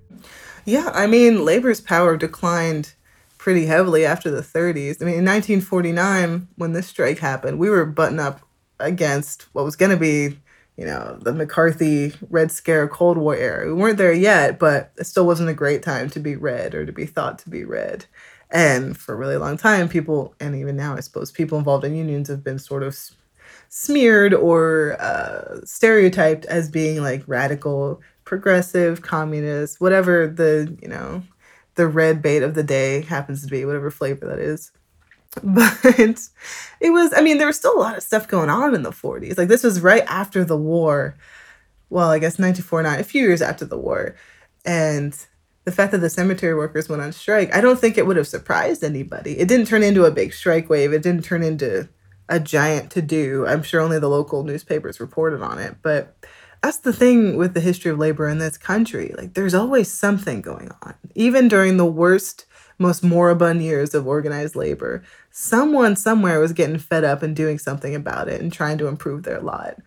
Yeah, 0.66 0.90
I 0.94 1.08
mean, 1.08 1.46
labor's 1.46 1.82
power 1.82 2.18
declined 2.18 2.94
pretty 3.38 3.66
heavily 3.66 4.06
after 4.06 4.32
the 4.32 4.42
30s. 4.42 5.02
I 5.02 5.06
mean, 5.06 5.16
in 5.16 5.26
1949, 5.26 6.48
when 6.56 6.74
this 6.74 6.88
strike 6.88 7.20
happened, 7.20 7.60
we 7.60 7.70
were 7.70 7.86
button 7.86 8.20
up 8.20 8.42
against 8.80 9.44
what 9.54 9.66
was 9.66 9.76
going 9.76 9.92
to 9.92 9.98
be, 9.98 10.38
you 10.78 10.86
know, 10.86 11.18
the 11.22 11.34
McCarthy 11.34 12.14
Red 12.30 12.52
Scare 12.52 12.88
Cold 12.88 13.18
War 13.18 13.36
era. 13.36 13.68
We 13.68 13.74
weren't 13.74 13.98
there 13.98 14.14
yet, 14.14 14.58
but 14.58 14.92
it 14.98 15.06
still 15.06 15.26
wasn't 15.26 15.50
a 15.50 15.54
great 15.54 15.84
time 15.84 16.10
to 16.12 16.20
be 16.20 16.36
red 16.36 16.74
or 16.74 16.86
to 16.86 16.92
be 16.92 17.06
thought 17.06 17.40
to 17.40 17.50
be 17.50 17.64
red. 17.64 18.06
And 18.50 18.98
for 18.98 19.14
a 19.14 19.18
really 19.18 19.38
long 19.38 19.58
time, 19.58 19.90
people, 19.90 20.36
and 20.40 20.56
even 20.56 20.76
now, 20.76 20.96
I 20.96 21.00
suppose, 21.00 21.32
people 21.32 21.58
involved 21.58 21.86
in 21.86 21.96
unions 21.96 22.28
have 22.28 22.44
been 22.44 22.60
sort 22.60 22.84
of 22.84 22.98
smeared 23.70 24.34
or 24.34 24.96
uh, 25.00 25.62
stereotyped 25.64 26.46
as 26.46 26.70
being 26.70 27.02
like 27.02 27.24
radical, 27.28 28.02
progressive, 28.26 29.02
communist, 29.02 29.82
whatever 29.82 30.28
the, 30.28 30.76
you 30.82 30.88
know, 30.88 31.24
the 31.76 31.88
red 31.88 32.22
bait 32.22 32.44
of 32.44 32.54
the 32.54 32.64
day 32.64 33.02
happens 33.02 33.44
to 33.44 33.48
be, 33.48 33.66
whatever 33.66 33.90
flavor 33.90 34.28
that 34.28 34.40
is. 34.40 34.72
But 35.44 35.78
it 36.80 36.92
was, 36.92 37.14
I 37.14 37.22
mean, 37.22 37.38
there 37.38 37.48
was 37.48 37.58
still 37.58 37.78
a 37.78 37.80
lot 37.80 37.98
of 37.98 38.04
stuff 38.04 38.28
going 38.28 38.50
on 38.50 38.76
in 38.76 38.84
the 38.84 38.92
40s. 38.92 39.38
Like, 39.38 39.48
this 39.48 39.64
was 39.64 39.82
right 39.82 40.04
after 40.08 40.44
the 40.44 40.58
war. 40.58 41.16
Well, 41.90 42.10
I 42.10 42.20
guess 42.20 42.40
1949, 42.40 43.00
a 43.00 43.04
few 43.04 43.24
years 43.24 43.42
after 43.42 43.66
the 43.66 43.78
war. 43.78 44.16
And 44.66 45.18
the 45.66 45.72
fact 45.72 45.92
that 45.92 46.00
the 46.00 46.10
cemetery 46.10 46.56
workers 46.56 46.90
went 46.90 47.02
on 47.02 47.12
strike, 47.12 47.54
I 47.56 47.62
don't 47.62 47.80
think 47.80 47.98
it 47.98 48.06
would 48.06 48.18
have 48.18 48.28
surprised 48.28 48.84
anybody. 48.84 49.40
It 49.40 49.48
didn't 49.48 49.68
turn 49.68 49.84
into 49.84 50.06
a 50.06 50.12
big 50.12 50.34
strike 50.34 50.70
wave, 50.70 50.94
it 50.94 51.04
didn't 51.04 51.24
turn 51.26 51.44
into 51.44 51.90
a 52.30 52.40
giant 52.40 52.92
to 52.92 53.02
do. 53.02 53.46
I'm 53.48 53.64
sure 53.64 53.82
only 53.82 54.00
the 54.00 54.10
local 54.10 54.44
newspapers 54.44 55.00
reported 55.00 55.42
on 55.42 55.60
it. 55.60 55.78
But 55.82 56.16
that's 56.62 56.78
the 56.78 56.94
thing 56.94 57.38
with 57.38 57.54
the 57.54 57.60
history 57.60 57.92
of 57.92 58.00
labor 58.00 58.30
in 58.30 58.40
this 58.40 58.58
country. 58.58 59.14
Like, 59.18 59.34
there's 59.34 59.54
always 59.54 59.92
something 59.92 60.42
going 60.42 60.72
on. 60.82 60.96
Even 61.16 61.48
during 61.48 61.78
the 61.78 61.86
worst, 61.86 62.46
most 62.84 63.04
moribund 63.04 63.64
years 63.64 63.96
of 63.96 64.06
organized 64.06 64.56
labor, 64.56 65.04
someone 65.32 65.96
somewhere 65.96 66.40
was 66.40 66.54
getting 66.54 66.78
fed 66.78 67.04
up 67.04 67.24
and 67.24 67.36
doing 67.36 67.58
something 67.58 67.96
about 67.96 68.28
it 68.28 68.40
and 68.40 68.54
trying 68.54 68.78
to 68.78 68.88
improve 68.88 69.24
their 69.24 69.42
lot. 69.42 69.78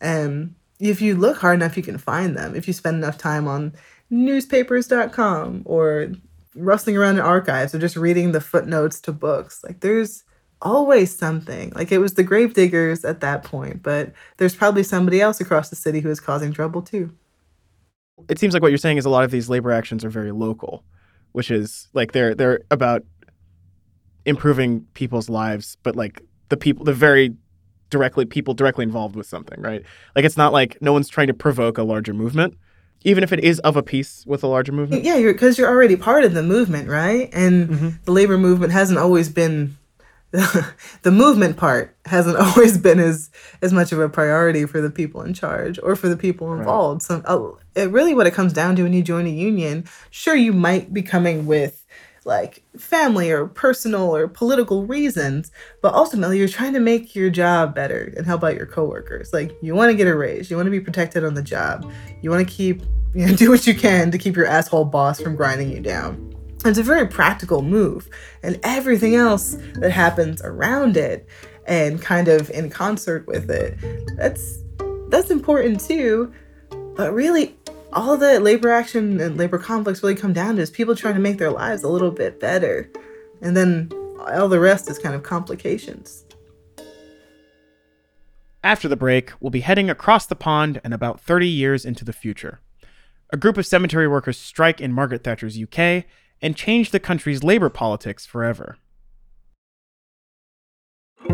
And 0.00 0.54
if 0.78 1.00
you 1.00 1.16
look 1.16 1.38
hard 1.38 1.54
enough, 1.54 1.76
you 1.76 1.82
can 1.82 1.96
find 1.96 2.36
them. 2.36 2.54
If 2.54 2.66
you 2.66 2.74
spend 2.74 2.96
enough 2.96 3.16
time 3.16 3.48
on 3.48 3.72
newspapers.com 4.10 5.62
or 5.64 6.12
rustling 6.54 6.98
around 6.98 7.16
in 7.16 7.22
archives 7.22 7.74
or 7.74 7.78
just 7.78 7.96
reading 7.96 8.32
the 8.32 8.40
footnotes 8.40 9.00
to 9.02 9.12
books, 9.12 9.62
like 9.64 9.80
there's 9.80 10.24
always 10.62 11.16
something. 11.16 11.72
Like 11.74 11.92
it 11.92 11.98
was 11.98 12.14
the 12.14 12.22
gravediggers 12.22 13.04
at 13.04 13.20
that 13.20 13.44
point, 13.44 13.82
but 13.82 14.12
there's 14.36 14.54
probably 14.54 14.82
somebody 14.82 15.20
else 15.20 15.40
across 15.40 15.70
the 15.70 15.76
city 15.76 16.00
who 16.00 16.10
is 16.10 16.20
causing 16.20 16.52
trouble 16.52 16.82
too. 16.82 17.12
It 18.28 18.38
seems 18.38 18.54
like 18.54 18.62
what 18.62 18.70
you're 18.70 18.78
saying 18.78 18.98
is 18.98 19.04
a 19.04 19.10
lot 19.10 19.24
of 19.24 19.30
these 19.30 19.48
labor 19.48 19.72
actions 19.72 20.04
are 20.04 20.10
very 20.10 20.32
local, 20.32 20.84
which 21.32 21.50
is 21.50 21.88
like 21.92 22.12
they're 22.12 22.34
they're 22.34 22.60
about 22.70 23.02
improving 24.24 24.86
people's 24.94 25.28
lives, 25.28 25.76
but 25.82 25.96
like 25.96 26.22
the 26.48 26.56
people 26.56 26.84
the 26.84 26.92
very 26.92 27.34
directly 27.90 28.24
people 28.24 28.54
directly 28.54 28.82
involved 28.84 29.16
with 29.16 29.26
something, 29.26 29.60
right? 29.60 29.82
Like 30.16 30.24
it's 30.24 30.36
not 30.36 30.52
like 30.52 30.78
no 30.80 30.92
one's 30.92 31.08
trying 31.08 31.26
to 31.26 31.34
provoke 31.34 31.76
a 31.78 31.82
larger 31.82 32.14
movement, 32.14 32.56
even 33.02 33.22
if 33.24 33.32
it 33.32 33.40
is 33.40 33.58
of 33.60 33.76
a 33.76 33.82
piece 33.82 34.24
with 34.26 34.42
a 34.42 34.46
larger 34.46 34.72
movement. 34.72 35.04
Yeah, 35.04 35.16
you're 35.16 35.32
because 35.32 35.58
you're 35.58 35.68
already 35.68 35.96
part 35.96 36.24
of 36.24 36.34
the 36.34 36.42
movement, 36.42 36.88
right? 36.88 37.28
And 37.32 37.68
Mhm. 37.68 38.04
the 38.04 38.12
labor 38.12 38.38
movement 38.38 38.72
hasn't 38.72 38.98
always 38.98 39.28
been 39.28 39.76
the 41.02 41.10
movement 41.10 41.58
part 41.58 41.94
hasn't 42.06 42.36
always 42.38 42.78
been 42.78 42.98
as 42.98 43.30
as 43.60 43.72
much 43.72 43.92
of 43.92 44.00
a 44.00 44.08
priority 44.08 44.64
for 44.64 44.80
the 44.80 44.90
people 44.90 45.20
in 45.20 45.34
charge 45.34 45.78
or 45.82 45.94
for 45.94 46.08
the 46.08 46.16
people 46.16 46.54
involved. 46.54 47.02
So 47.02 47.20
uh, 47.26 47.50
it 47.78 47.90
really 47.90 48.14
what 48.14 48.26
it 48.26 48.32
comes 48.32 48.54
down 48.54 48.74
to 48.76 48.82
when 48.82 48.94
you 48.94 49.02
join 49.02 49.26
a 49.26 49.30
union, 49.30 49.84
sure 50.10 50.34
you 50.34 50.54
might 50.54 50.94
be 50.94 51.02
coming 51.02 51.44
with 51.44 51.84
like 52.24 52.62
family 52.78 53.30
or 53.30 53.46
personal 53.46 54.14
or 54.14 54.26
political 54.26 54.86
reasons, 54.86 55.50
but 55.82 55.92
ultimately 55.92 56.38
you're 56.38 56.48
trying 56.48 56.72
to 56.72 56.80
make 56.80 57.14
your 57.14 57.28
job 57.28 57.74
better 57.74 58.14
and 58.16 58.24
help 58.24 58.42
out 58.42 58.56
your 58.56 58.66
coworkers. 58.66 59.34
Like 59.34 59.52
you 59.60 59.74
want 59.74 59.90
to 59.90 59.96
get 59.96 60.06
a 60.06 60.16
raise, 60.16 60.50
you 60.50 60.56
want 60.56 60.66
to 60.66 60.70
be 60.70 60.80
protected 60.80 61.24
on 61.24 61.34
the 61.34 61.42
job, 61.42 61.90
you 62.22 62.30
want 62.30 62.46
to 62.46 62.54
keep 62.54 62.82
you 63.14 63.26
know 63.26 63.36
do 63.36 63.50
what 63.50 63.66
you 63.66 63.74
can 63.74 64.10
to 64.10 64.16
keep 64.16 64.34
your 64.34 64.46
asshole 64.46 64.86
boss 64.86 65.20
from 65.20 65.36
grinding 65.36 65.70
you 65.70 65.80
down. 65.80 66.32
It's 66.64 66.78
a 66.78 66.82
very 66.82 67.08
practical 67.08 67.62
move, 67.62 68.08
and 68.42 68.58
everything 68.62 69.16
else 69.16 69.56
that 69.74 69.90
happens 69.90 70.40
around 70.42 70.96
it 70.96 71.28
and 71.66 72.00
kind 72.00 72.28
of 72.28 72.50
in 72.50 72.70
concert 72.70 73.26
with 73.26 73.50
it, 73.50 73.76
that's 74.16 74.62
that's 75.08 75.30
important 75.30 75.80
too. 75.80 76.32
But 76.96 77.12
really, 77.12 77.56
all 77.92 78.16
the 78.16 78.40
labor 78.40 78.70
action 78.70 79.20
and 79.20 79.36
labor 79.36 79.58
conflicts 79.58 80.02
really 80.02 80.14
come 80.14 80.32
down 80.32 80.56
to 80.56 80.62
is 80.62 80.70
people 80.70 80.96
trying 80.96 81.14
to 81.14 81.20
make 81.20 81.38
their 81.38 81.50
lives 81.50 81.82
a 81.82 81.88
little 81.88 82.10
bit 82.10 82.40
better. 82.40 82.90
And 83.40 83.56
then 83.56 83.90
all 84.18 84.48
the 84.48 84.60
rest 84.60 84.88
is 84.88 84.98
kind 84.98 85.14
of 85.14 85.22
complications. 85.22 86.24
After 88.64 88.86
the 88.88 88.96
break, 88.96 89.32
we'll 89.40 89.50
be 89.50 89.60
heading 89.60 89.90
across 89.90 90.26
the 90.26 90.36
pond 90.36 90.80
and 90.84 90.94
about 90.94 91.20
30 91.20 91.48
years 91.48 91.84
into 91.84 92.04
the 92.04 92.12
future. 92.12 92.60
A 93.30 93.36
group 93.36 93.58
of 93.58 93.66
cemetery 93.66 94.06
workers 94.06 94.38
strike 94.38 94.80
in 94.80 94.92
Margaret 94.92 95.24
Thatcher's 95.24 95.60
UK 95.60 96.04
and 96.42 96.56
change 96.56 96.90
the 96.90 97.00
country's 97.00 97.42
labor 97.42 97.70
politics 97.70 98.26
forever. 98.26 98.76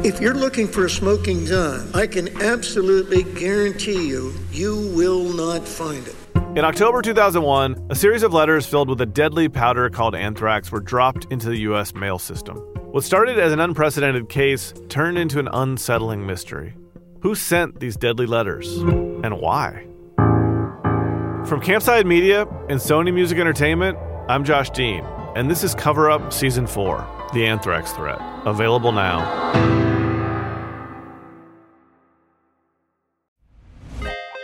If 0.05 0.21
you're 0.21 0.35
looking 0.35 0.69
for 0.69 0.85
a 0.85 0.91
smoking 0.91 1.47
gun, 1.47 1.91
I 1.95 2.07
can 2.07 2.29
absolutely 2.43 3.25
guarantee 3.25 4.07
you, 4.07 4.33
you 4.53 4.93
will 4.95 5.25
not 5.33 5.67
find 5.67 6.07
it. 6.07 6.15
In 6.57 6.65
October 6.65 7.03
2001, 7.03 7.89
a 7.91 7.95
series 7.95 8.23
of 8.23 8.33
letters 8.33 8.67
filled 8.67 8.89
with 8.89 9.01
a 9.01 9.07
deadly 9.07 9.49
powder 9.49 9.91
called 9.91 10.15
anthrax 10.15 10.71
were 10.71 10.81
dropped 10.81 11.27
into 11.31 11.49
the 11.49 11.59
US 11.61 11.95
mail 11.95 12.19
system. 12.19 12.59
What 12.93 13.05
started 13.05 13.39
as 13.39 13.53
an 13.53 13.61
unprecedented 13.61 14.29
case 14.29 14.73
turned 14.89 15.19
into 15.19 15.39
an 15.39 15.49
unsettling 15.53 16.27
mystery. 16.27 16.75
Who 17.21 17.35
sent 17.35 17.81
these 17.81 17.97
deadly 17.97 18.27
letters? 18.27 18.79
And 18.79 19.41
why? 19.41 19.85
From 21.47 21.61
Campside 21.61 22.07
Media 22.07 22.43
and 22.69 22.79
Sony 22.79 23.13
Music 23.13 23.39
Entertainment, 23.39 23.99
I'm 24.29 24.45
Josh 24.45 24.69
Dean, 24.69 25.05
and 25.37 25.51
this 25.51 25.65
is 25.65 25.75
Cover 25.75 26.11
Up 26.11 26.35
Season 26.35 26.67
4 26.67 27.31
The 27.33 27.47
Anthrax 27.47 27.93
Threat. 27.93 28.21
Available 28.45 28.93
now. 28.93 29.25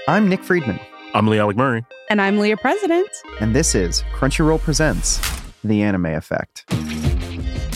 I'm 0.09 0.29
Nick 0.29 0.43
Friedman, 0.43 0.81
I'm 1.13 1.27
Lee 1.27 1.39
Alec 1.39 1.59
Murray. 1.59 1.85
And 2.09 2.21
I'm 2.21 2.39
Leah 2.39 2.57
President. 2.57 3.09
and 3.41 3.55
this 3.55 3.75
is 3.75 4.03
Crunchyroll 4.15 4.61
Presents 4.61 5.21
The 5.63 5.83
Anime 5.83 6.07
Effect. 6.07 6.65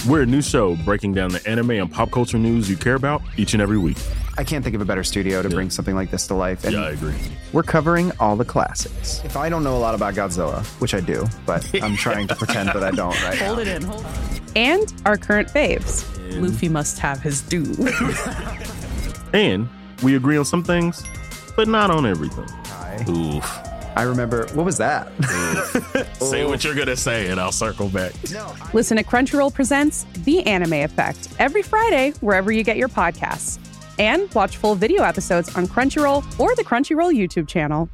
We're 0.09 0.23
a 0.23 0.27
new 0.27 0.41
show 0.41 0.77
breaking 0.87 1.13
down 1.13 1.31
the 1.33 1.47
anime 1.47 1.73
and 1.73 1.93
pop 1.93 2.11
culture 2.11 2.39
news 2.39 2.71
you 2.71 2.77
care 2.77 2.95
about 2.95 3.21
each 3.37 3.53
and 3.53 3.61
every 3.61 3.79
week. 3.79 3.99
I 4.39 4.45
can't 4.45 4.63
think 4.63 4.77
of 4.77 4.81
a 4.81 4.85
better 4.85 5.03
studio 5.03 5.43
to 5.43 5.49
bring 5.49 5.69
something 5.69 5.97
like 5.97 6.13
this 6.13 6.29
to 6.29 6.35
life. 6.35 6.63
And 6.65 6.73
Yeah, 6.75 6.83
I 6.85 6.91
agree. 6.91 7.15
we're 7.53 7.65
covering 7.65 8.13
all 8.21 8.37
the 8.37 8.45
classics. 8.45 9.21
If 9.25 9.37
I 9.37 9.49
don't 9.49 9.65
know 9.65 9.77
a 9.77 9.81
lot 9.81 9.97
about 9.97 10.15
Godzilla, 10.15 10.65
which 10.81 10.95
I 10.95 11.01
do, 11.01 11.27
but 11.45 11.69
I'm 11.83 11.97
trying 11.97 12.29
to 12.29 12.37
pretend 12.37 12.69
that 12.69 12.85
I 12.85 12.93
don't 12.93 13.21
right 13.25 13.39
now. 13.39 13.47
Hold 13.47 13.59
it 13.59 13.69
in, 13.69 13.83
hold 13.83 14.05
it. 14.05 14.41
And 14.55 14.95
our 15.05 15.17
current 15.17 15.49
faves. 15.49 16.05
Luffy 16.41 16.69
must 16.69 16.99
have 17.01 17.21
his 17.21 17.43
due. 17.43 17.65
And 19.35 19.69
we 20.03 20.17
agree 20.17 20.39
on 20.39 20.47
some 20.47 20.65
things, 20.65 21.05
but 21.55 21.69
not 21.69 21.91
on 21.91 22.07
everything. 22.07 22.47
Hi. 22.69 23.05
Oof. 23.11 23.45
I 23.95 24.03
remember, 24.05 24.47
what 24.55 24.65
was 24.65 24.79
that? 24.79 25.13
Say 26.15 26.47
what 26.47 26.65
you're 26.65 26.75
gonna 26.75 26.97
say, 26.97 27.29
and 27.29 27.39
I'll 27.39 27.53
circle 27.53 27.91
back. 27.91 28.13
Listen 28.73 28.97
to 28.97 29.03
Crunchyroll 29.05 29.53
Presents 29.53 30.07
The 30.25 30.47
Anime 30.47 30.73
Effect 30.85 31.29
every 31.39 31.61
Friday, 31.63 32.13
wherever 32.21 32.51
you 32.51 32.63
get 32.65 32.79
your 32.79 32.89
podcasts. 32.89 33.59
And 33.99 34.33
watch 34.35 34.57
full 34.57 34.75
video 34.75 35.03
episodes 35.03 35.55
on 35.57 35.67
Crunchyroll 35.67 36.25
or 36.39 36.55
the 36.55 36.65
Crunchyroll 36.65 37.13
YouTube 37.15 37.49
channel. 37.49 37.89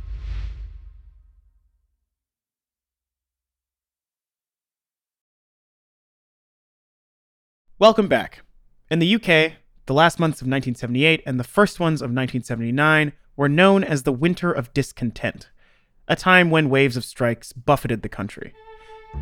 Welcome 7.78 8.06
back. 8.06 8.42
In 8.90 9.00
the 9.00 9.14
UK, 9.16 9.54
the 9.86 9.94
last 9.94 10.20
months 10.20 10.40
of 10.40 10.46
1978 10.46 11.22
and 11.26 11.40
the 11.40 11.44
first 11.44 11.80
ones 11.80 12.00
of 12.00 12.06
1979 12.06 13.12
were 13.36 13.48
known 13.48 13.82
as 13.82 14.04
the 14.04 14.12
Winter 14.12 14.52
of 14.52 14.72
Discontent, 14.72 15.50
a 16.06 16.14
time 16.14 16.50
when 16.50 16.70
waves 16.70 16.96
of 16.96 17.04
strikes 17.04 17.52
buffeted 17.52 18.02
the 18.02 18.08
country. 18.08 18.54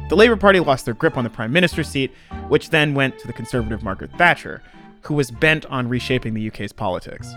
The 0.08 0.16
Labour 0.16 0.36
Party 0.36 0.60
lost 0.60 0.84
their 0.84 0.94
grip 0.94 1.16
on 1.16 1.24
the 1.24 1.30
Prime 1.30 1.52
Minister's 1.52 1.88
seat, 1.88 2.12
which 2.48 2.70
then 2.70 2.94
went 2.94 3.18
to 3.18 3.26
the 3.26 3.32
Conservative 3.32 3.82
Margaret 3.82 4.12
Thatcher, 4.18 4.62
who 5.02 5.14
was 5.14 5.30
bent 5.30 5.66
on 5.66 5.88
reshaping 5.88 6.34
the 6.34 6.48
UK's 6.48 6.72
politics. 6.72 7.32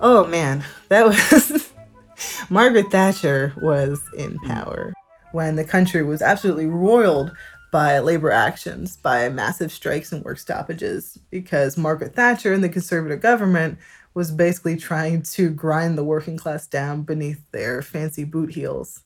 Oh 0.00 0.26
man, 0.28 0.64
that 0.88 1.06
was 1.06 1.72
Margaret 2.50 2.90
Thatcher 2.90 3.52
was 3.56 4.02
in 4.16 4.38
power 4.40 4.92
when 5.32 5.56
the 5.56 5.64
country 5.64 6.02
was 6.02 6.22
absolutely 6.22 6.66
roiled 6.66 7.32
by 7.72 7.98
labor 7.98 8.30
actions, 8.30 8.96
by 8.96 9.28
massive 9.28 9.72
strikes 9.72 10.12
and 10.12 10.24
work 10.24 10.38
stoppages, 10.38 11.18
because 11.30 11.76
Margaret 11.76 12.14
Thatcher 12.14 12.52
and 12.52 12.62
the 12.62 12.68
conservative 12.68 13.20
government 13.20 13.78
was 14.14 14.30
basically 14.30 14.76
trying 14.76 15.22
to 15.22 15.50
grind 15.50 15.98
the 15.98 16.04
working 16.04 16.36
class 16.36 16.68
down 16.68 17.02
beneath 17.02 17.40
their 17.50 17.82
fancy 17.82 18.22
boot 18.22 18.54
heels. 18.54 19.00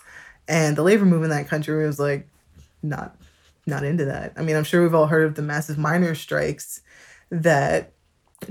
And 0.46 0.76
the 0.76 0.82
labor 0.82 1.06
movement 1.06 1.32
in 1.32 1.38
that 1.38 1.48
country 1.48 1.86
was 1.86 1.98
like 1.98 2.28
not 2.82 3.16
not 3.68 3.84
into 3.84 4.04
that. 4.06 4.32
I 4.36 4.42
mean, 4.42 4.56
I'm 4.56 4.64
sure 4.64 4.82
we've 4.82 4.94
all 4.94 5.06
heard 5.06 5.24
of 5.26 5.34
the 5.34 5.42
massive 5.42 5.78
miners' 5.78 6.20
strikes 6.20 6.80
that 7.30 7.92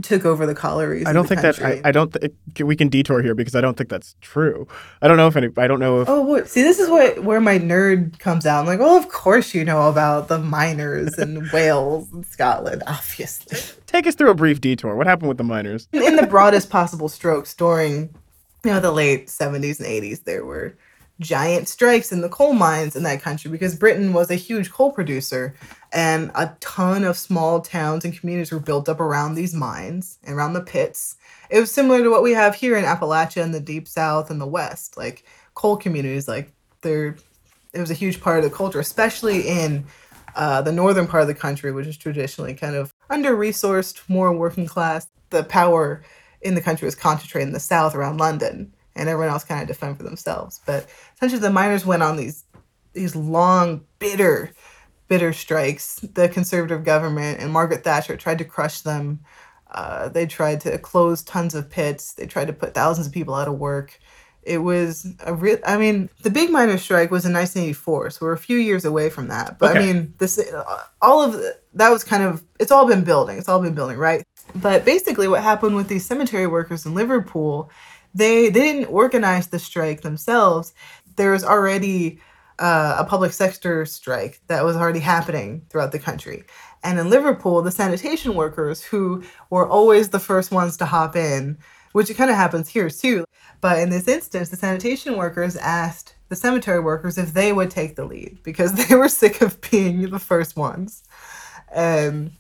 took 0.02 0.26
over 0.26 0.46
the 0.46 0.54
collieries. 0.54 1.06
I 1.08 1.14
don't 1.14 1.28
think 1.28 1.42
that 1.42 1.56
country. 1.56 1.82
I, 1.84 1.90
I 1.90 1.92
don't 1.94 2.14
th- 2.14 2.34
we 2.60 2.76
can 2.76 2.90
detour 2.90 3.22
here 3.22 3.34
because 3.34 3.56
I 3.56 3.62
don't 3.62 3.78
think 3.78 3.90
that's 3.90 4.16
true. 4.20 4.68
I 5.02 5.08
don't 5.08 5.16
know 5.16 5.28
if 5.28 5.36
any 5.38 5.48
I 5.56 5.66
don't 5.66 5.80
know 5.80 6.02
if 6.02 6.10
Oh, 6.10 6.22
what? 6.22 6.50
See, 6.50 6.62
this 6.62 6.78
is 6.78 6.90
what 6.90 7.24
where 7.24 7.40
my 7.40 7.58
nerd 7.58 8.20
comes 8.20 8.46
out. 8.46 8.60
I'm 8.60 8.66
like, 8.66 8.80
"Well, 8.80 8.98
of 8.98 9.08
course 9.08 9.56
you 9.56 9.64
know 9.64 9.88
about 9.88 10.28
the 10.28 10.40
miners 10.40 11.18
in 11.18 11.50
Wales 11.54 12.12
and 12.12 12.26
Scotland, 12.26 12.84
obviously. 12.86 13.60
take 13.86 14.06
us 14.08 14.16
through 14.16 14.30
a 14.30 14.36
brief 14.36 14.60
detour. 14.60 14.94
What 14.96 15.08
happened 15.08 15.30
with 15.30 15.38
the 15.38 15.46
miners? 15.46 15.88
In 15.94 16.18
the 16.18 16.28
broadest 16.28 16.70
possible 16.70 17.08
strokes, 17.08 17.54
during 17.54 18.14
you 18.66 18.72
know 18.74 18.82
the 18.82 18.92
late 18.92 19.28
70s 19.28 19.80
and 19.80 19.88
80s, 19.88 20.26
there 20.26 20.44
were 20.44 20.76
giant 21.20 21.68
strikes 21.68 22.12
in 22.12 22.22
the 22.22 22.30
coal 22.30 22.54
mines 22.54 22.96
in 22.96 23.04
that 23.04 23.22
country 23.22 23.50
because 23.50 23.76
Britain 23.76 24.14
was 24.14 24.30
a 24.30 24.36
huge 24.36 24.72
coal 24.72 24.92
producer, 24.92 25.56
and 25.92 26.32
a 26.36 26.56
ton 26.60 27.04
of 27.04 27.18
small 27.18 27.62
towns 27.62 28.06
and 28.06 28.18
communities 28.18 28.52
were 28.52 28.60
built 28.60 28.88
up 28.88 29.00
around 29.00 29.36
these 29.36 29.54
mines 29.54 30.20
and 30.24 30.36
around 30.36 30.54
the 30.54 30.62
pits. 30.62 31.16
It 31.50 31.60
was 31.60 31.72
similar 31.72 32.04
to 32.04 32.10
what 32.10 32.24
we 32.24 32.34
have 32.34 32.56
here 32.56 32.78
in 32.78 32.86
Appalachia 32.86 33.44
and 33.44 33.54
the 33.54 33.60
Deep 33.60 33.88
South 33.88 34.30
and 34.30 34.40
the 34.40 34.48
West, 34.48 34.98
like 34.98 35.24
coal 35.54 35.78
communities. 35.78 36.28
Like 36.28 36.52
there, 36.82 37.16
it 37.74 37.80
was 37.80 37.92
a 37.92 37.96
huge 37.96 38.22
part 38.22 38.38
of 38.38 38.44
the 38.44 38.56
culture, 38.56 38.80
especially 38.80 39.48
in 39.48 39.86
uh, 40.36 40.62
the 40.62 40.72
northern 40.72 41.08
part 41.08 41.22
of 41.22 41.28
the 41.28 41.34
country, 41.34 41.72
which 41.72 41.88
is 41.88 41.98
traditionally 41.98 42.54
kind 42.54 42.76
of 42.76 42.94
under 43.10 43.36
resourced, 43.36 44.08
more 44.08 44.32
working 44.32 44.68
class. 44.68 45.08
The 45.30 45.44
power 45.44 46.04
in 46.42 46.54
the 46.54 46.62
country 46.62 46.86
was 46.86 46.96
concentrated 46.96 47.48
in 47.48 47.54
the 47.54 47.60
south 47.60 47.96
around 47.96 48.20
London, 48.20 48.74
and 48.98 49.10
everyone 49.10 49.32
else 49.32 49.44
kind 49.44 49.62
of 49.62 49.68
defend 49.68 49.98
for 49.98 50.04
themselves. 50.04 50.62
But 50.66 50.88
essentially, 51.16 51.42
the 51.42 51.50
miners 51.50 51.86
went 51.86 52.04
on 52.04 52.18
these 52.18 52.44
these 52.94 53.16
long, 53.16 53.86
bitter, 54.00 54.52
bitter 55.08 55.34
strikes. 55.34 55.96
The 56.00 56.30
conservative 56.30 56.84
government 56.84 57.40
and 57.40 57.52
Margaret 57.52 57.84
Thatcher 57.84 58.18
tried 58.18 58.40
to 58.40 58.46
crush 58.46 58.82
them. 58.82 59.20
Uh, 59.72 60.10
they 60.10 60.26
tried 60.26 60.62
to 60.62 60.78
close 60.78 61.24
tons 61.24 61.54
of 61.54 61.70
pits. 61.70 62.14
They 62.14 62.26
tried 62.26 62.48
to 62.48 62.54
put 62.54 62.74
thousands 62.74 63.08
of 63.08 63.14
people 63.14 63.36
out 63.36 63.48
of 63.48 63.60
work. 63.60 64.00
It 64.44 64.60
was 64.60 65.06
a 65.26 65.34
real. 65.34 65.58
I 65.66 65.78
mean, 65.78 66.10
the 66.24 66.30
big 66.30 66.50
miners' 66.50 66.82
strike 66.82 67.12
was 67.12 67.26
in 67.26 67.34
1984, 67.34 68.12
so 68.12 68.26
we're 68.26 68.32
a 68.32 68.38
few 68.38 68.58
years 68.58 68.86
away 68.86 69.10
from 69.10 69.28
that. 69.28 69.60
But 69.60 69.76
I 69.76 69.80
mean, 69.86 70.14
this 70.20 70.40
uh, 70.40 70.84
all 71.02 71.22
of 71.22 71.34
the, 71.34 71.60
that 71.74 71.90
was 71.90 72.06
kind 72.06 72.24
of 72.24 72.44
it's 72.58 72.72
all 72.72 72.88
been 72.88 73.04
building. 73.04 73.38
It's 73.38 73.50
all 73.50 73.62
been 73.62 73.76
building, 73.76 73.98
right? 73.98 74.24
But 74.56 74.86
basically, 74.86 75.28
what 75.28 75.44
happened 75.44 75.76
with 75.76 75.90
these 75.90 76.06
cemetery 76.06 76.48
workers 76.48 76.86
in 76.86 76.94
Liverpool, 76.94 77.70
they 78.14 78.50
they 78.50 78.74
didn't 78.74 78.86
organize 78.86 79.48
the 79.48 79.60
strike 79.60 80.02
themselves. 80.02 80.74
There 81.16 81.32
was 81.32 81.44
already 81.44 82.20
uh, 82.60 82.96
a 83.00 83.06
public 83.06 83.34
sector 83.34 83.86
strike 83.86 84.42
that 84.48 84.64
was 84.64 84.76
already 84.76 85.00
happening 85.00 85.66
throughout 85.70 85.92
the 85.92 86.00
country. 86.00 86.44
And 86.84 87.00
in 87.00 87.10
Liverpool, 87.10 87.62
the 87.62 87.72
sanitation 87.72 88.36
workers, 88.36 88.84
who 88.84 89.24
were 89.50 89.68
always 89.68 90.10
the 90.10 90.20
first 90.20 90.52
ones 90.52 90.78
to 90.78 90.86
hop 90.86 91.16
in, 91.16 91.58
which 91.92 92.10
it 92.10 92.16
kind 92.16 92.30
of 92.30 92.36
happens 92.36 92.70
here 92.70 92.90
too. 92.90 93.26
But 93.62 93.80
in 93.80 93.90
this 93.90 94.08
instance, 94.08 94.50
the 94.50 94.56
sanitation 94.56 95.18
workers 95.18 95.56
asked 95.56 96.16
the 96.30 96.36
cemetery 96.36 96.80
workers 96.80 97.18
if 97.18 97.34
they 97.34 97.54
would 97.54 97.72
take 97.72 97.96
the 97.96 98.06
lead 98.06 98.40
because 98.44 98.74
they 98.88 98.96
were 98.96 99.10
sick 99.10 99.42
of 99.42 99.60
being 99.62 100.10
the 100.10 100.20
first 100.20 100.56
ones. 100.56 101.04
And 101.74 102.32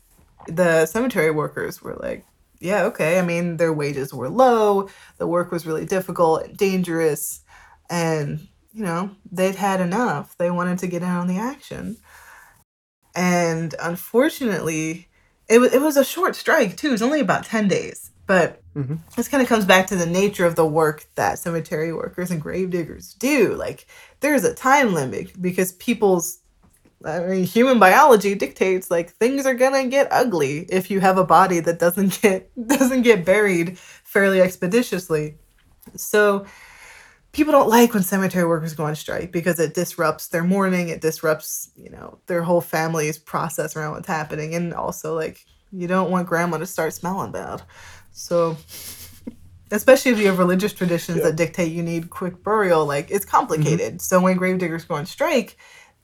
the 0.47 0.85
cemetery 0.85 1.31
workers 1.31 1.81
were 1.81 1.95
like, 1.95 2.25
yeah, 2.59 2.83
okay. 2.85 3.19
I 3.19 3.21
mean, 3.21 3.57
their 3.57 3.73
wages 3.73 4.13
were 4.13 4.29
low, 4.29 4.89
the 5.17 5.27
work 5.27 5.51
was 5.51 5.65
really 5.65 5.85
difficult 5.85 6.43
and 6.43 6.57
dangerous, 6.57 7.41
and, 7.89 8.47
you 8.73 8.83
know, 8.83 9.11
they'd 9.31 9.55
had 9.55 9.81
enough. 9.81 10.35
They 10.37 10.51
wanted 10.51 10.79
to 10.79 10.87
get 10.87 11.01
in 11.01 11.09
on 11.09 11.27
the 11.27 11.37
action. 11.37 11.97
And 13.15 13.73
unfortunately, 13.81 15.07
it, 15.47 15.59
was 15.59 15.73
it 15.73 15.81
was 15.81 15.97
a 15.97 16.05
short 16.05 16.35
strike, 16.35 16.77
too. 16.77 16.89
It 16.89 16.91
was 16.91 17.01
only 17.01 17.19
about 17.19 17.45
10 17.45 17.67
days. 17.67 18.11
But 18.27 18.61
mm-hmm. 18.75 18.95
this 19.15 19.29
kind 19.29 19.41
of 19.41 19.47
comes 19.47 19.65
back 19.65 19.87
to 19.87 19.95
the 19.95 20.05
nature 20.05 20.45
of 20.45 20.55
the 20.55 20.65
work 20.65 21.05
that 21.15 21.39
cemetery 21.39 21.93
workers 21.93 22.29
and 22.29 22.41
grave 22.41 22.69
diggers 22.69 23.13
do. 23.13 23.55
Like, 23.55 23.87
there's 24.19 24.43
a 24.43 24.53
time 24.53 24.93
limit 24.93 25.41
because 25.41 25.71
people's 25.71 26.39
I 27.05 27.19
mean, 27.19 27.43
human 27.43 27.79
biology 27.79 28.33
dictates 28.35 28.89
like 28.89 29.11
things 29.11 29.45
are 29.45 29.53
gonna 29.53 29.87
get 29.87 30.07
ugly 30.11 30.65
if 30.69 30.89
you 30.89 30.99
have 30.99 31.17
a 31.17 31.23
body 31.23 31.59
that 31.59 31.79
doesn't 31.79 32.21
get 32.21 32.49
doesn't 32.67 33.03
get 33.03 33.25
buried 33.25 33.77
fairly 33.77 34.41
expeditiously. 34.41 35.37
So 35.95 36.45
people 37.31 37.51
don't 37.51 37.69
like 37.69 37.93
when 37.93 38.03
cemetery 38.03 38.47
workers 38.47 38.73
go 38.73 38.85
on 38.85 38.95
strike 38.95 39.31
because 39.31 39.59
it 39.59 39.73
disrupts 39.75 40.29
their 40.29 40.43
mourning, 40.43 40.89
it 40.89 41.01
disrupts, 41.01 41.69
you 41.75 41.89
know, 41.89 42.17
their 42.25 42.41
whole 42.41 42.61
family's 42.61 43.17
process 43.17 43.75
around 43.75 43.93
what's 43.93 44.07
happening. 44.07 44.55
And 44.55 44.73
also 44.73 45.13
like 45.13 45.45
you 45.71 45.87
don't 45.87 46.09
want 46.09 46.27
grandma 46.27 46.57
to 46.57 46.65
start 46.65 46.93
smelling 46.93 47.31
bad. 47.31 47.61
So 48.11 48.57
especially 49.71 50.11
if 50.11 50.19
you 50.19 50.27
have 50.27 50.39
religious 50.39 50.73
traditions 50.73 51.19
yeah. 51.19 51.25
that 51.25 51.35
dictate 51.35 51.71
you 51.71 51.83
need 51.83 52.09
quick 52.09 52.43
burial, 52.43 52.85
like 52.85 53.11
it's 53.11 53.25
complicated. 53.25 53.93
Mm-hmm. 53.93 53.99
So 53.99 54.21
when 54.21 54.37
gravediggers 54.37 54.85
go 54.85 54.95
on 54.95 55.05
strike, 55.05 55.57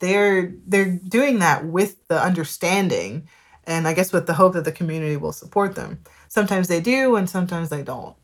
they're 0.03 0.53
they're 0.67 0.99
doing 1.07 1.39
that 1.39 1.65
with 1.65 2.07
the 2.09 2.21
understanding 2.21 3.27
and 3.65 3.87
I 3.87 3.93
guess 3.93 4.11
with 4.11 4.27
the 4.27 4.33
hope 4.33 4.53
that 4.53 4.65
the 4.65 4.71
community 4.73 5.15
will 5.15 5.31
support 5.31 5.75
them. 5.75 6.03
Sometimes 6.27 6.67
they 6.67 6.81
do 6.81 7.15
and 7.15 7.29
sometimes 7.29 7.69
they 7.69 7.83
don't. 7.83 8.15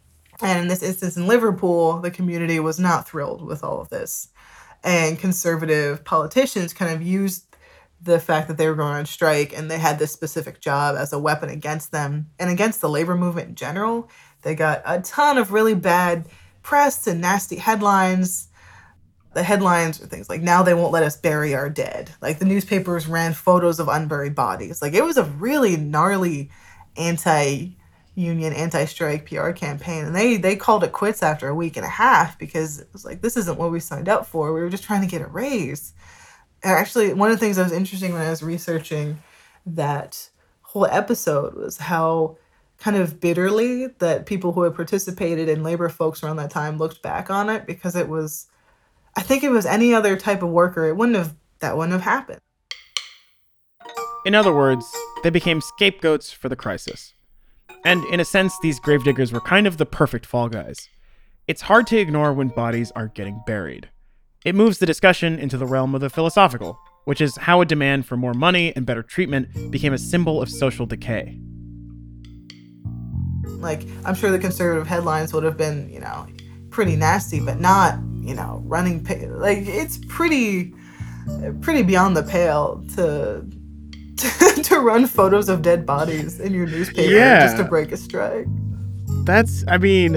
And 0.41 0.59
in 0.59 0.67
this 0.67 0.83
instance 0.83 1.15
in 1.15 1.27
Liverpool, 1.27 2.00
the 2.00 2.12
community 2.12 2.59
was 2.59 2.79
not 2.79 3.07
thrilled 3.07 3.41
with 3.41 3.63
all 3.63 3.79
of 3.79 3.89
this. 3.89 4.27
And 4.83 5.17
conservative 5.17 6.03
politicians 6.03 6.74
kind 6.74 6.93
of 6.93 7.01
used 7.01 7.45
the 8.01 8.19
fact 8.19 8.50
that 8.50 8.57
they 8.57 8.67
were 8.67 8.75
going 8.75 8.95
on 8.95 9.05
strike 9.05 9.57
and 9.57 9.71
they 9.71 9.79
had 9.79 10.00
this 10.00 10.12
specific 10.12 10.59
job 10.59 10.98
as 10.98 11.13
a 11.13 11.19
weapon 11.19 11.50
against 11.50 11.91
them 11.93 12.27
and 12.39 12.50
against 12.50 12.81
the 12.81 12.89
labor 12.89 13.15
movement 13.15 13.50
in 13.50 13.55
general. 13.55 14.09
They 14.41 14.55
got 14.55 14.81
a 14.86 15.00
ton 15.01 15.38
of 15.38 15.53
really 15.53 15.75
bad 15.75 16.27
press 16.62 17.07
and 17.07 17.21
nasty 17.21 17.55
headlines 17.55 18.48
the 19.33 19.43
headlines 19.43 20.01
or 20.01 20.07
things 20.07 20.29
like 20.29 20.41
now 20.41 20.63
they 20.63 20.74
won't 20.74 20.91
let 20.91 21.03
us 21.03 21.15
bury 21.15 21.53
our 21.53 21.69
dead. 21.69 22.12
Like 22.21 22.39
the 22.39 22.45
newspapers 22.45 23.07
ran 23.07 23.33
photos 23.33 23.79
of 23.79 23.88
unburied 23.88 24.36
bodies. 24.36 24.81
Like 24.81 24.93
it 24.93 25.03
was 25.03 25.17
a 25.17 25.24
really 25.24 25.77
gnarly 25.77 26.50
anti 26.98 27.75
union 28.15 28.51
anti-strike 28.51 29.25
pr 29.25 29.51
campaign 29.51 30.03
and 30.03 30.13
they 30.13 30.36
they 30.36 30.55
called 30.55 30.83
it 30.83 30.91
quits 30.91 31.24
after 31.24 31.48
a 31.48 31.55
week 31.55 31.77
and 31.77 31.86
a 31.86 31.89
half 31.89 32.38
because 32.38 32.79
it 32.79 32.89
was 32.91 33.05
like 33.05 33.21
this 33.21 33.38
isn't 33.38 33.57
what 33.57 33.71
we 33.71 33.79
signed 33.79 34.09
up 34.09 34.25
for. 34.25 34.51
We 34.53 34.62
were 34.62 34.69
just 34.69 34.83
trying 34.83 35.01
to 35.01 35.07
get 35.07 35.21
a 35.21 35.27
raise. 35.27 35.93
And 36.63 36.74
actually 36.74 37.13
one 37.13 37.31
of 37.31 37.38
the 37.38 37.39
things 37.39 37.55
that 37.55 37.63
was 37.63 37.71
interesting 37.71 38.12
when 38.12 38.21
i 38.21 38.29
was 38.29 38.43
researching 38.43 39.19
that 39.65 40.29
whole 40.62 40.86
episode 40.86 41.53
was 41.53 41.77
how 41.77 42.38
kind 42.79 42.98
of 42.98 43.19
bitterly 43.19 43.88
that 44.00 44.25
people 44.25 44.51
who 44.51 44.63
had 44.63 44.75
participated 44.75 45.48
in 45.48 45.63
labor 45.63 45.89
folks 45.89 46.24
around 46.24 46.38
that 46.38 46.51
time 46.51 46.77
looked 46.77 47.01
back 47.01 47.29
on 47.29 47.50
it 47.50 47.65
because 47.65 47.95
it 47.95 48.09
was 48.09 48.48
I 49.15 49.21
think 49.21 49.43
if 49.43 49.49
it 49.49 49.53
was 49.53 49.65
any 49.65 49.93
other 49.93 50.15
type 50.15 50.43
of 50.43 50.49
worker, 50.49 50.85
it 50.87 50.95
wouldn't 50.95 51.17
have 51.17 51.35
that 51.59 51.77
wouldn't 51.77 51.93
have 51.93 52.01
happened. 52.01 52.41
In 54.25 54.35
other 54.35 54.53
words, 54.53 54.85
they 55.23 55.29
became 55.29 55.61
scapegoats 55.61 56.31
for 56.31 56.49
the 56.49 56.55
crisis. 56.55 57.13
And 57.85 58.03
in 58.05 58.19
a 58.19 58.25
sense, 58.25 58.53
these 58.61 58.79
gravediggers 58.79 59.31
were 59.31 59.41
kind 59.41 59.67
of 59.67 59.77
the 59.77 59.85
perfect 59.85 60.25
fall 60.25 60.49
guys. 60.49 60.89
It's 61.47 61.61
hard 61.61 61.87
to 61.87 61.97
ignore 61.97 62.33
when 62.33 62.49
bodies 62.49 62.91
aren't 62.95 63.15
getting 63.15 63.41
buried. 63.47 63.89
It 64.45 64.55
moves 64.55 64.77
the 64.77 64.85
discussion 64.85 65.39
into 65.39 65.57
the 65.57 65.65
realm 65.65 65.95
of 65.95 66.01
the 66.01 66.09
philosophical, 66.09 66.79
which 67.05 67.21
is 67.21 67.36
how 67.38 67.62
a 67.62 67.65
demand 67.65 68.05
for 68.05 68.17
more 68.17 68.34
money 68.34 68.73
and 68.75 68.86
better 68.86 69.03
treatment 69.03 69.71
became 69.71 69.93
a 69.93 69.97
symbol 69.97 70.41
of 70.41 70.49
social 70.49 70.86
decay. 70.86 71.39
Like, 73.45 73.86
I'm 74.05 74.15
sure 74.15 74.31
the 74.31 74.39
conservative 74.39 74.88
headlines 74.88 75.34
would 75.34 75.43
have 75.43 75.57
been, 75.57 75.89
you 75.89 75.99
know, 75.99 76.27
pretty 76.69 76.95
nasty, 76.95 77.39
but 77.39 77.60
not 77.60 77.95
you 78.29 78.35
know, 78.35 78.61
running 78.65 79.03
like 79.39 79.63
it's 79.65 79.97
pretty 80.07 80.71
pretty 81.61 81.81
beyond 81.81 82.15
the 82.15 82.21
pale 82.21 82.85
to 82.95 83.43
to, 84.17 84.63
to 84.63 84.79
run 84.79 85.07
photos 85.07 85.49
of 85.49 85.63
dead 85.63 85.83
bodies 85.83 86.39
in 86.39 86.53
your 86.53 86.67
newspaper 86.67 87.11
yeah. 87.11 87.39
just 87.39 87.57
to 87.57 87.63
break 87.63 87.91
a 87.91 87.97
strike. 87.97 88.45
That's 89.23 89.65
I 89.67 89.79
mean, 89.79 90.13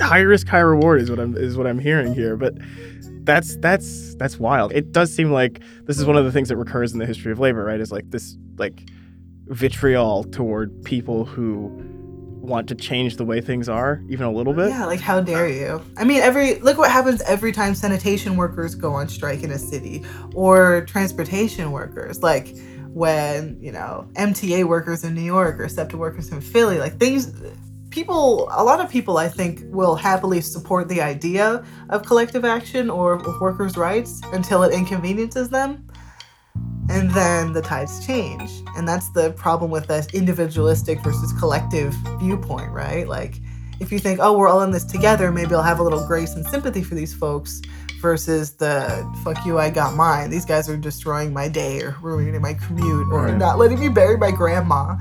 high 0.00 0.20
risk, 0.20 0.48
high 0.48 0.60
reward 0.60 1.02
is 1.02 1.10
what 1.10 1.20
I'm 1.20 1.36
is 1.36 1.58
what 1.58 1.66
I'm 1.66 1.78
hearing 1.78 2.14
here, 2.14 2.38
but 2.38 2.54
that's 3.24 3.58
that's 3.58 4.14
that's 4.14 4.38
wild. 4.38 4.72
It 4.72 4.92
does 4.92 5.14
seem 5.14 5.30
like 5.30 5.60
this 5.84 5.98
is 5.98 6.06
one 6.06 6.16
of 6.16 6.24
the 6.24 6.32
things 6.32 6.48
that 6.48 6.56
recurs 6.56 6.94
in 6.94 7.00
the 7.00 7.06
history 7.06 7.32
of 7.32 7.38
labor, 7.38 7.64
right? 7.64 7.80
Is 7.80 7.92
like 7.92 8.10
this 8.10 8.38
like 8.56 8.88
vitriol 9.48 10.24
toward 10.24 10.84
people 10.84 11.26
who 11.26 11.70
want 12.46 12.68
to 12.68 12.74
change 12.74 13.16
the 13.16 13.24
way 13.24 13.40
things 13.40 13.68
are 13.68 14.02
even 14.08 14.26
a 14.26 14.30
little 14.30 14.52
bit. 14.52 14.70
Yeah, 14.70 14.86
like 14.86 15.00
how 15.00 15.20
dare 15.20 15.48
you? 15.48 15.82
I 15.96 16.04
mean, 16.04 16.22
every 16.22 16.56
look 16.60 16.78
what 16.78 16.90
happens 16.90 17.20
every 17.22 17.52
time 17.52 17.74
sanitation 17.74 18.36
workers 18.36 18.74
go 18.74 18.92
on 18.92 19.08
strike 19.08 19.42
in 19.42 19.50
a 19.50 19.58
city 19.58 20.04
or 20.34 20.84
transportation 20.86 21.72
workers. 21.72 22.22
Like 22.22 22.56
when, 22.88 23.58
you 23.60 23.72
know, 23.72 24.08
MTA 24.14 24.64
workers 24.64 25.04
in 25.04 25.14
New 25.14 25.22
York 25.22 25.60
or 25.60 25.68
SEPTA 25.68 25.96
workers 25.96 26.30
in 26.30 26.40
Philly, 26.40 26.78
like 26.78 26.98
things 26.98 27.32
people 27.90 28.48
a 28.52 28.62
lot 28.62 28.78
of 28.78 28.90
people 28.90 29.16
I 29.16 29.28
think 29.28 29.60
will 29.66 29.94
happily 29.94 30.40
support 30.42 30.88
the 30.88 31.00
idea 31.00 31.64
of 31.88 32.04
collective 32.04 32.44
action 32.44 32.90
or 32.90 33.16
workers' 33.40 33.76
rights 33.76 34.20
until 34.32 34.62
it 34.62 34.72
inconveniences 34.72 35.48
them 35.48 35.85
and 36.88 37.10
then 37.10 37.52
the 37.52 37.62
tides 37.62 38.06
change. 38.06 38.50
And 38.76 38.86
that's 38.86 39.10
the 39.10 39.32
problem 39.32 39.70
with 39.70 39.86
this 39.88 40.06
individualistic 40.14 41.02
versus 41.02 41.32
collective 41.38 41.94
viewpoint 42.18 42.70
right? 42.70 43.08
Like 43.08 43.40
if 43.80 43.92
you 43.92 43.98
think 43.98 44.18
oh 44.22 44.36
we're 44.36 44.48
all 44.48 44.62
in 44.62 44.70
this 44.70 44.84
together 44.84 45.30
maybe 45.30 45.54
i'll 45.54 45.62
have 45.62 45.80
a 45.80 45.82
little 45.82 46.06
grace 46.06 46.34
and 46.34 46.46
sympathy 46.46 46.82
for 46.82 46.94
these 46.94 47.12
folks 47.12 47.60
versus 48.00 48.52
the 48.52 49.06
fuck 49.24 49.44
you 49.44 49.58
i 49.58 49.68
got 49.70 49.94
mine. 49.94 50.30
These 50.30 50.44
guys 50.44 50.68
are 50.68 50.76
destroying 50.76 51.32
my 51.32 51.48
day 51.48 51.80
or 51.80 51.96
ruining 52.02 52.40
my 52.40 52.54
commute 52.54 53.10
or 53.10 53.24
right. 53.26 53.36
not 53.36 53.58
letting 53.58 53.80
me 53.80 53.88
bury 53.88 54.16
my 54.18 54.30
grandma. 54.30 54.96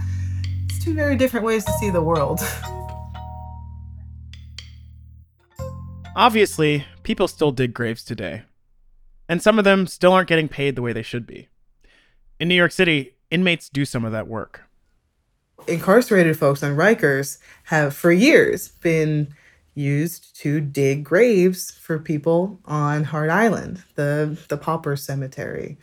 It's 0.65 0.83
two 0.83 0.93
very 0.93 1.15
different 1.15 1.45
ways 1.45 1.63
to 1.65 1.71
see 1.73 1.89
the 1.89 2.01
world. 2.01 2.39
Obviously 6.15 6.85
people 7.03 7.27
still 7.27 7.51
dig 7.51 7.73
graves 7.73 8.03
today 8.03 8.43
and 9.27 9.41
some 9.41 9.57
of 9.57 9.65
them 9.65 9.87
still 9.87 10.13
aren't 10.13 10.29
getting 10.29 10.47
paid 10.47 10.75
the 10.75 10.81
way 10.81 10.93
they 10.93 11.01
should 11.01 11.25
be 11.25 11.49
in 12.39 12.47
New 12.47 12.55
York 12.55 12.71
City, 12.71 13.15
inmates 13.31 13.69
do 13.69 13.85
some 13.85 14.05
of 14.05 14.11
that 14.11 14.27
work. 14.27 14.63
Incarcerated 15.67 16.37
folks 16.37 16.61
on 16.63 16.75
Rikers 16.75 17.39
have 17.65 17.95
for 17.95 18.11
years 18.11 18.69
been 18.69 19.33
used 19.73 20.35
to 20.37 20.61
dig 20.61 21.03
graves 21.03 21.71
for 21.71 21.99
people 21.99 22.59
on 22.65 23.03
Hart 23.05 23.29
Island, 23.29 23.83
the 23.95 24.37
the 24.47 24.57
pauper 24.57 24.95
cemetery, 24.95 25.77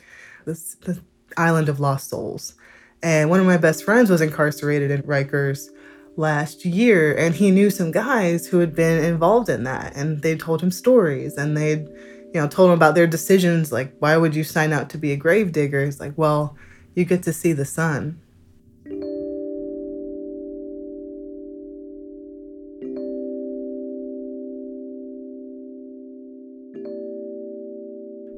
this, 0.45 0.75
the 0.75 0.99
island 1.37 1.69
of 1.69 1.79
lost 1.79 2.09
souls. 2.09 2.55
And 3.01 3.29
one 3.29 3.39
of 3.39 3.45
my 3.45 3.57
best 3.57 3.83
friends 3.83 4.09
was 4.09 4.21
incarcerated 4.21 4.89
in 4.89 5.03
Rikers 5.03 5.67
last 6.15 6.63
year, 6.63 7.15
and 7.15 7.35
he 7.35 7.51
knew 7.51 7.69
some 7.69 7.91
guys 7.91 8.47
who 8.47 8.59
had 8.59 8.73
been 8.73 9.03
involved 9.03 9.49
in 9.49 9.63
that, 9.63 9.95
and 9.95 10.21
they 10.21 10.37
told 10.37 10.61
him 10.61 10.71
stories, 10.71 11.35
and 11.35 11.57
they'd 11.57 11.87
you 12.33 12.41
know, 12.41 12.47
told 12.47 12.69
them 12.69 12.75
about 12.75 12.95
their 12.95 13.05
decisions. 13.05 13.71
Like, 13.71 13.95
why 13.99 14.17
would 14.17 14.35
you 14.35 14.43
sign 14.43 14.73
out 14.73 14.89
to 14.89 14.97
be 14.97 15.11
a 15.11 15.17
grave 15.17 15.51
digger? 15.51 15.85
He's 15.85 15.99
like, 15.99 16.17
well, 16.17 16.57
you 16.95 17.05
get 17.05 17.23
to 17.23 17.33
see 17.33 17.53
the 17.53 17.65
sun. 17.65 18.19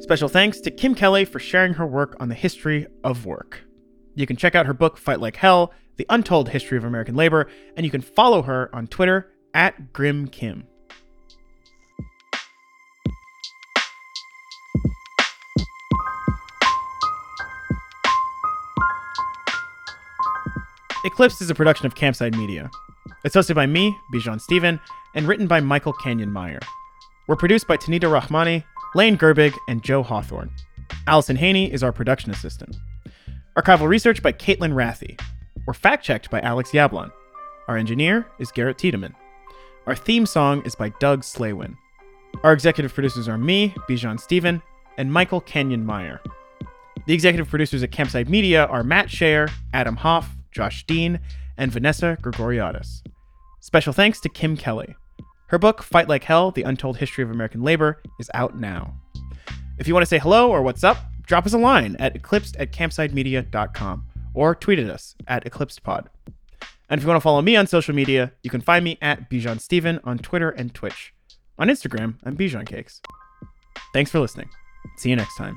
Special 0.01 0.29
thanks 0.29 0.59
to 0.59 0.69
Kim 0.69 0.93
Kelly 0.93 1.25
for 1.25 1.39
sharing 1.39 1.73
her 1.73 1.87
work 1.87 2.15
on 2.19 2.29
the 2.29 2.35
history 2.35 2.85
of 3.03 3.25
work. 3.25 3.63
You 4.13 4.27
can 4.27 4.35
check 4.35 4.53
out 4.53 4.65
her 4.65 4.73
book, 4.73 4.97
Fight 4.97 5.19
Like 5.19 5.37
Hell 5.37 5.73
The 5.95 6.05
Untold 6.09 6.49
History 6.49 6.77
of 6.77 6.83
American 6.83 7.15
Labor, 7.15 7.49
and 7.75 7.85
you 7.85 7.89
can 7.89 8.01
follow 8.01 8.41
her 8.43 8.69
on 8.75 8.87
Twitter 8.87 9.31
at 9.53 9.93
Grim 9.93 10.27
Kim. 10.27 10.67
Eclipsed 21.15 21.41
is 21.41 21.49
a 21.49 21.55
production 21.55 21.85
of 21.85 21.95
Campside 21.95 22.35
Media. 22.35 22.69
It's 23.23 23.37
hosted 23.37 23.55
by 23.55 23.65
me, 23.65 23.97
Bijan 24.13 24.41
Stephen, 24.41 24.81
and 25.13 25.25
written 25.25 25.47
by 25.47 25.61
Michael 25.61 25.93
Canyon 25.93 26.29
Meyer. 26.29 26.59
We're 27.27 27.37
produced 27.37 27.67
by 27.67 27.77
Tanita 27.77 28.01
Rahmani, 28.01 28.65
Lane 28.95 29.17
Gerbig, 29.17 29.53
and 29.69 29.81
Joe 29.81 30.03
Hawthorne. 30.03 30.51
Allison 31.07 31.37
Haney 31.37 31.71
is 31.71 31.83
our 31.83 31.93
production 31.93 32.31
assistant. 32.31 32.75
Archival 33.57 33.87
research 33.87 34.21
by 34.21 34.33
Caitlin 34.33 34.73
Rathy. 34.73 35.17
We're 35.65 35.73
fact 35.73 36.03
checked 36.03 36.29
by 36.29 36.41
Alex 36.41 36.71
Yablon. 36.71 37.13
Our 37.69 37.77
engineer 37.77 38.27
is 38.37 38.51
Garrett 38.51 38.77
Tiedemann. 38.77 39.15
Our 39.87 39.95
theme 39.95 40.25
song 40.25 40.63
is 40.65 40.75
by 40.75 40.89
Doug 40.99 41.21
Slaywin. 41.21 41.77
Our 42.43 42.51
executive 42.51 42.93
producers 42.93 43.29
are 43.29 43.37
me, 43.37 43.73
Bijan 43.87 44.19
Stephen, 44.19 44.61
and 44.97 45.13
Michael 45.13 45.39
Kenyon 45.39 45.85
Meyer. 45.85 46.19
The 47.05 47.13
executive 47.13 47.47
producers 47.47 47.83
at 47.83 47.91
Campside 47.91 48.27
Media 48.27 48.65
are 48.65 48.83
Matt 48.83 49.07
Shaer, 49.07 49.49
Adam 49.71 49.95
Hoff, 49.95 50.34
Josh 50.55 50.85
Dean, 50.85 51.19
and 51.57 51.71
Vanessa 51.71 52.17
Grigoriadis. 52.21 53.03
Special 53.59 53.93
thanks 53.93 54.21
to 54.21 54.29
Kim 54.29 54.55
Kelly. 54.55 54.95
Her 55.47 55.59
book, 55.59 55.83
Fight 55.83 56.07
Like 56.07 56.23
Hell 56.23 56.51
The 56.51 56.63
Untold 56.63 56.97
History 56.97 57.23
of 57.23 57.29
American 57.29 57.61
Labor, 57.61 58.01
is 58.19 58.31
out 58.33 58.57
now. 58.57 58.95
If 59.77 59.87
you 59.87 59.93
want 59.93 60.03
to 60.03 60.09
say 60.09 60.17
hello 60.17 60.49
or 60.49 60.61
what's 60.61 60.83
up, 60.83 60.97
drop 61.23 61.45
us 61.45 61.53
a 61.53 61.57
line 61.57 61.95
at 61.99 62.15
eclipsed 62.15 62.55
at 62.55 62.71
campsidemedia.com 62.71 64.05
or 64.33 64.55
tweet 64.55 64.79
at 64.79 64.89
us 64.89 65.15
at 65.27 65.43
eclipsedpod. 65.45 66.07
And 66.89 66.99
if 66.99 67.03
you 67.03 67.07
want 67.07 67.17
to 67.17 67.23
follow 67.23 67.41
me 67.41 67.55
on 67.55 67.67
social 67.67 67.93
media, 67.93 68.31
you 68.43 68.49
can 68.49 68.61
find 68.61 68.85
me 68.85 68.97
at 69.01 69.29
Bijan 69.29 69.59
Stephen 69.59 69.99
on 70.03 70.19
Twitter 70.19 70.51
and 70.51 70.73
Twitch. 70.73 71.13
On 71.57 71.67
Instagram, 71.67 72.15
I'm 72.23 72.37
Bijan 72.37 72.65
Cakes. 72.65 73.01
Thanks 73.93 74.11
for 74.11 74.19
listening. 74.19 74.49
See 74.97 75.09
you 75.09 75.15
next 75.15 75.35
time. 75.37 75.55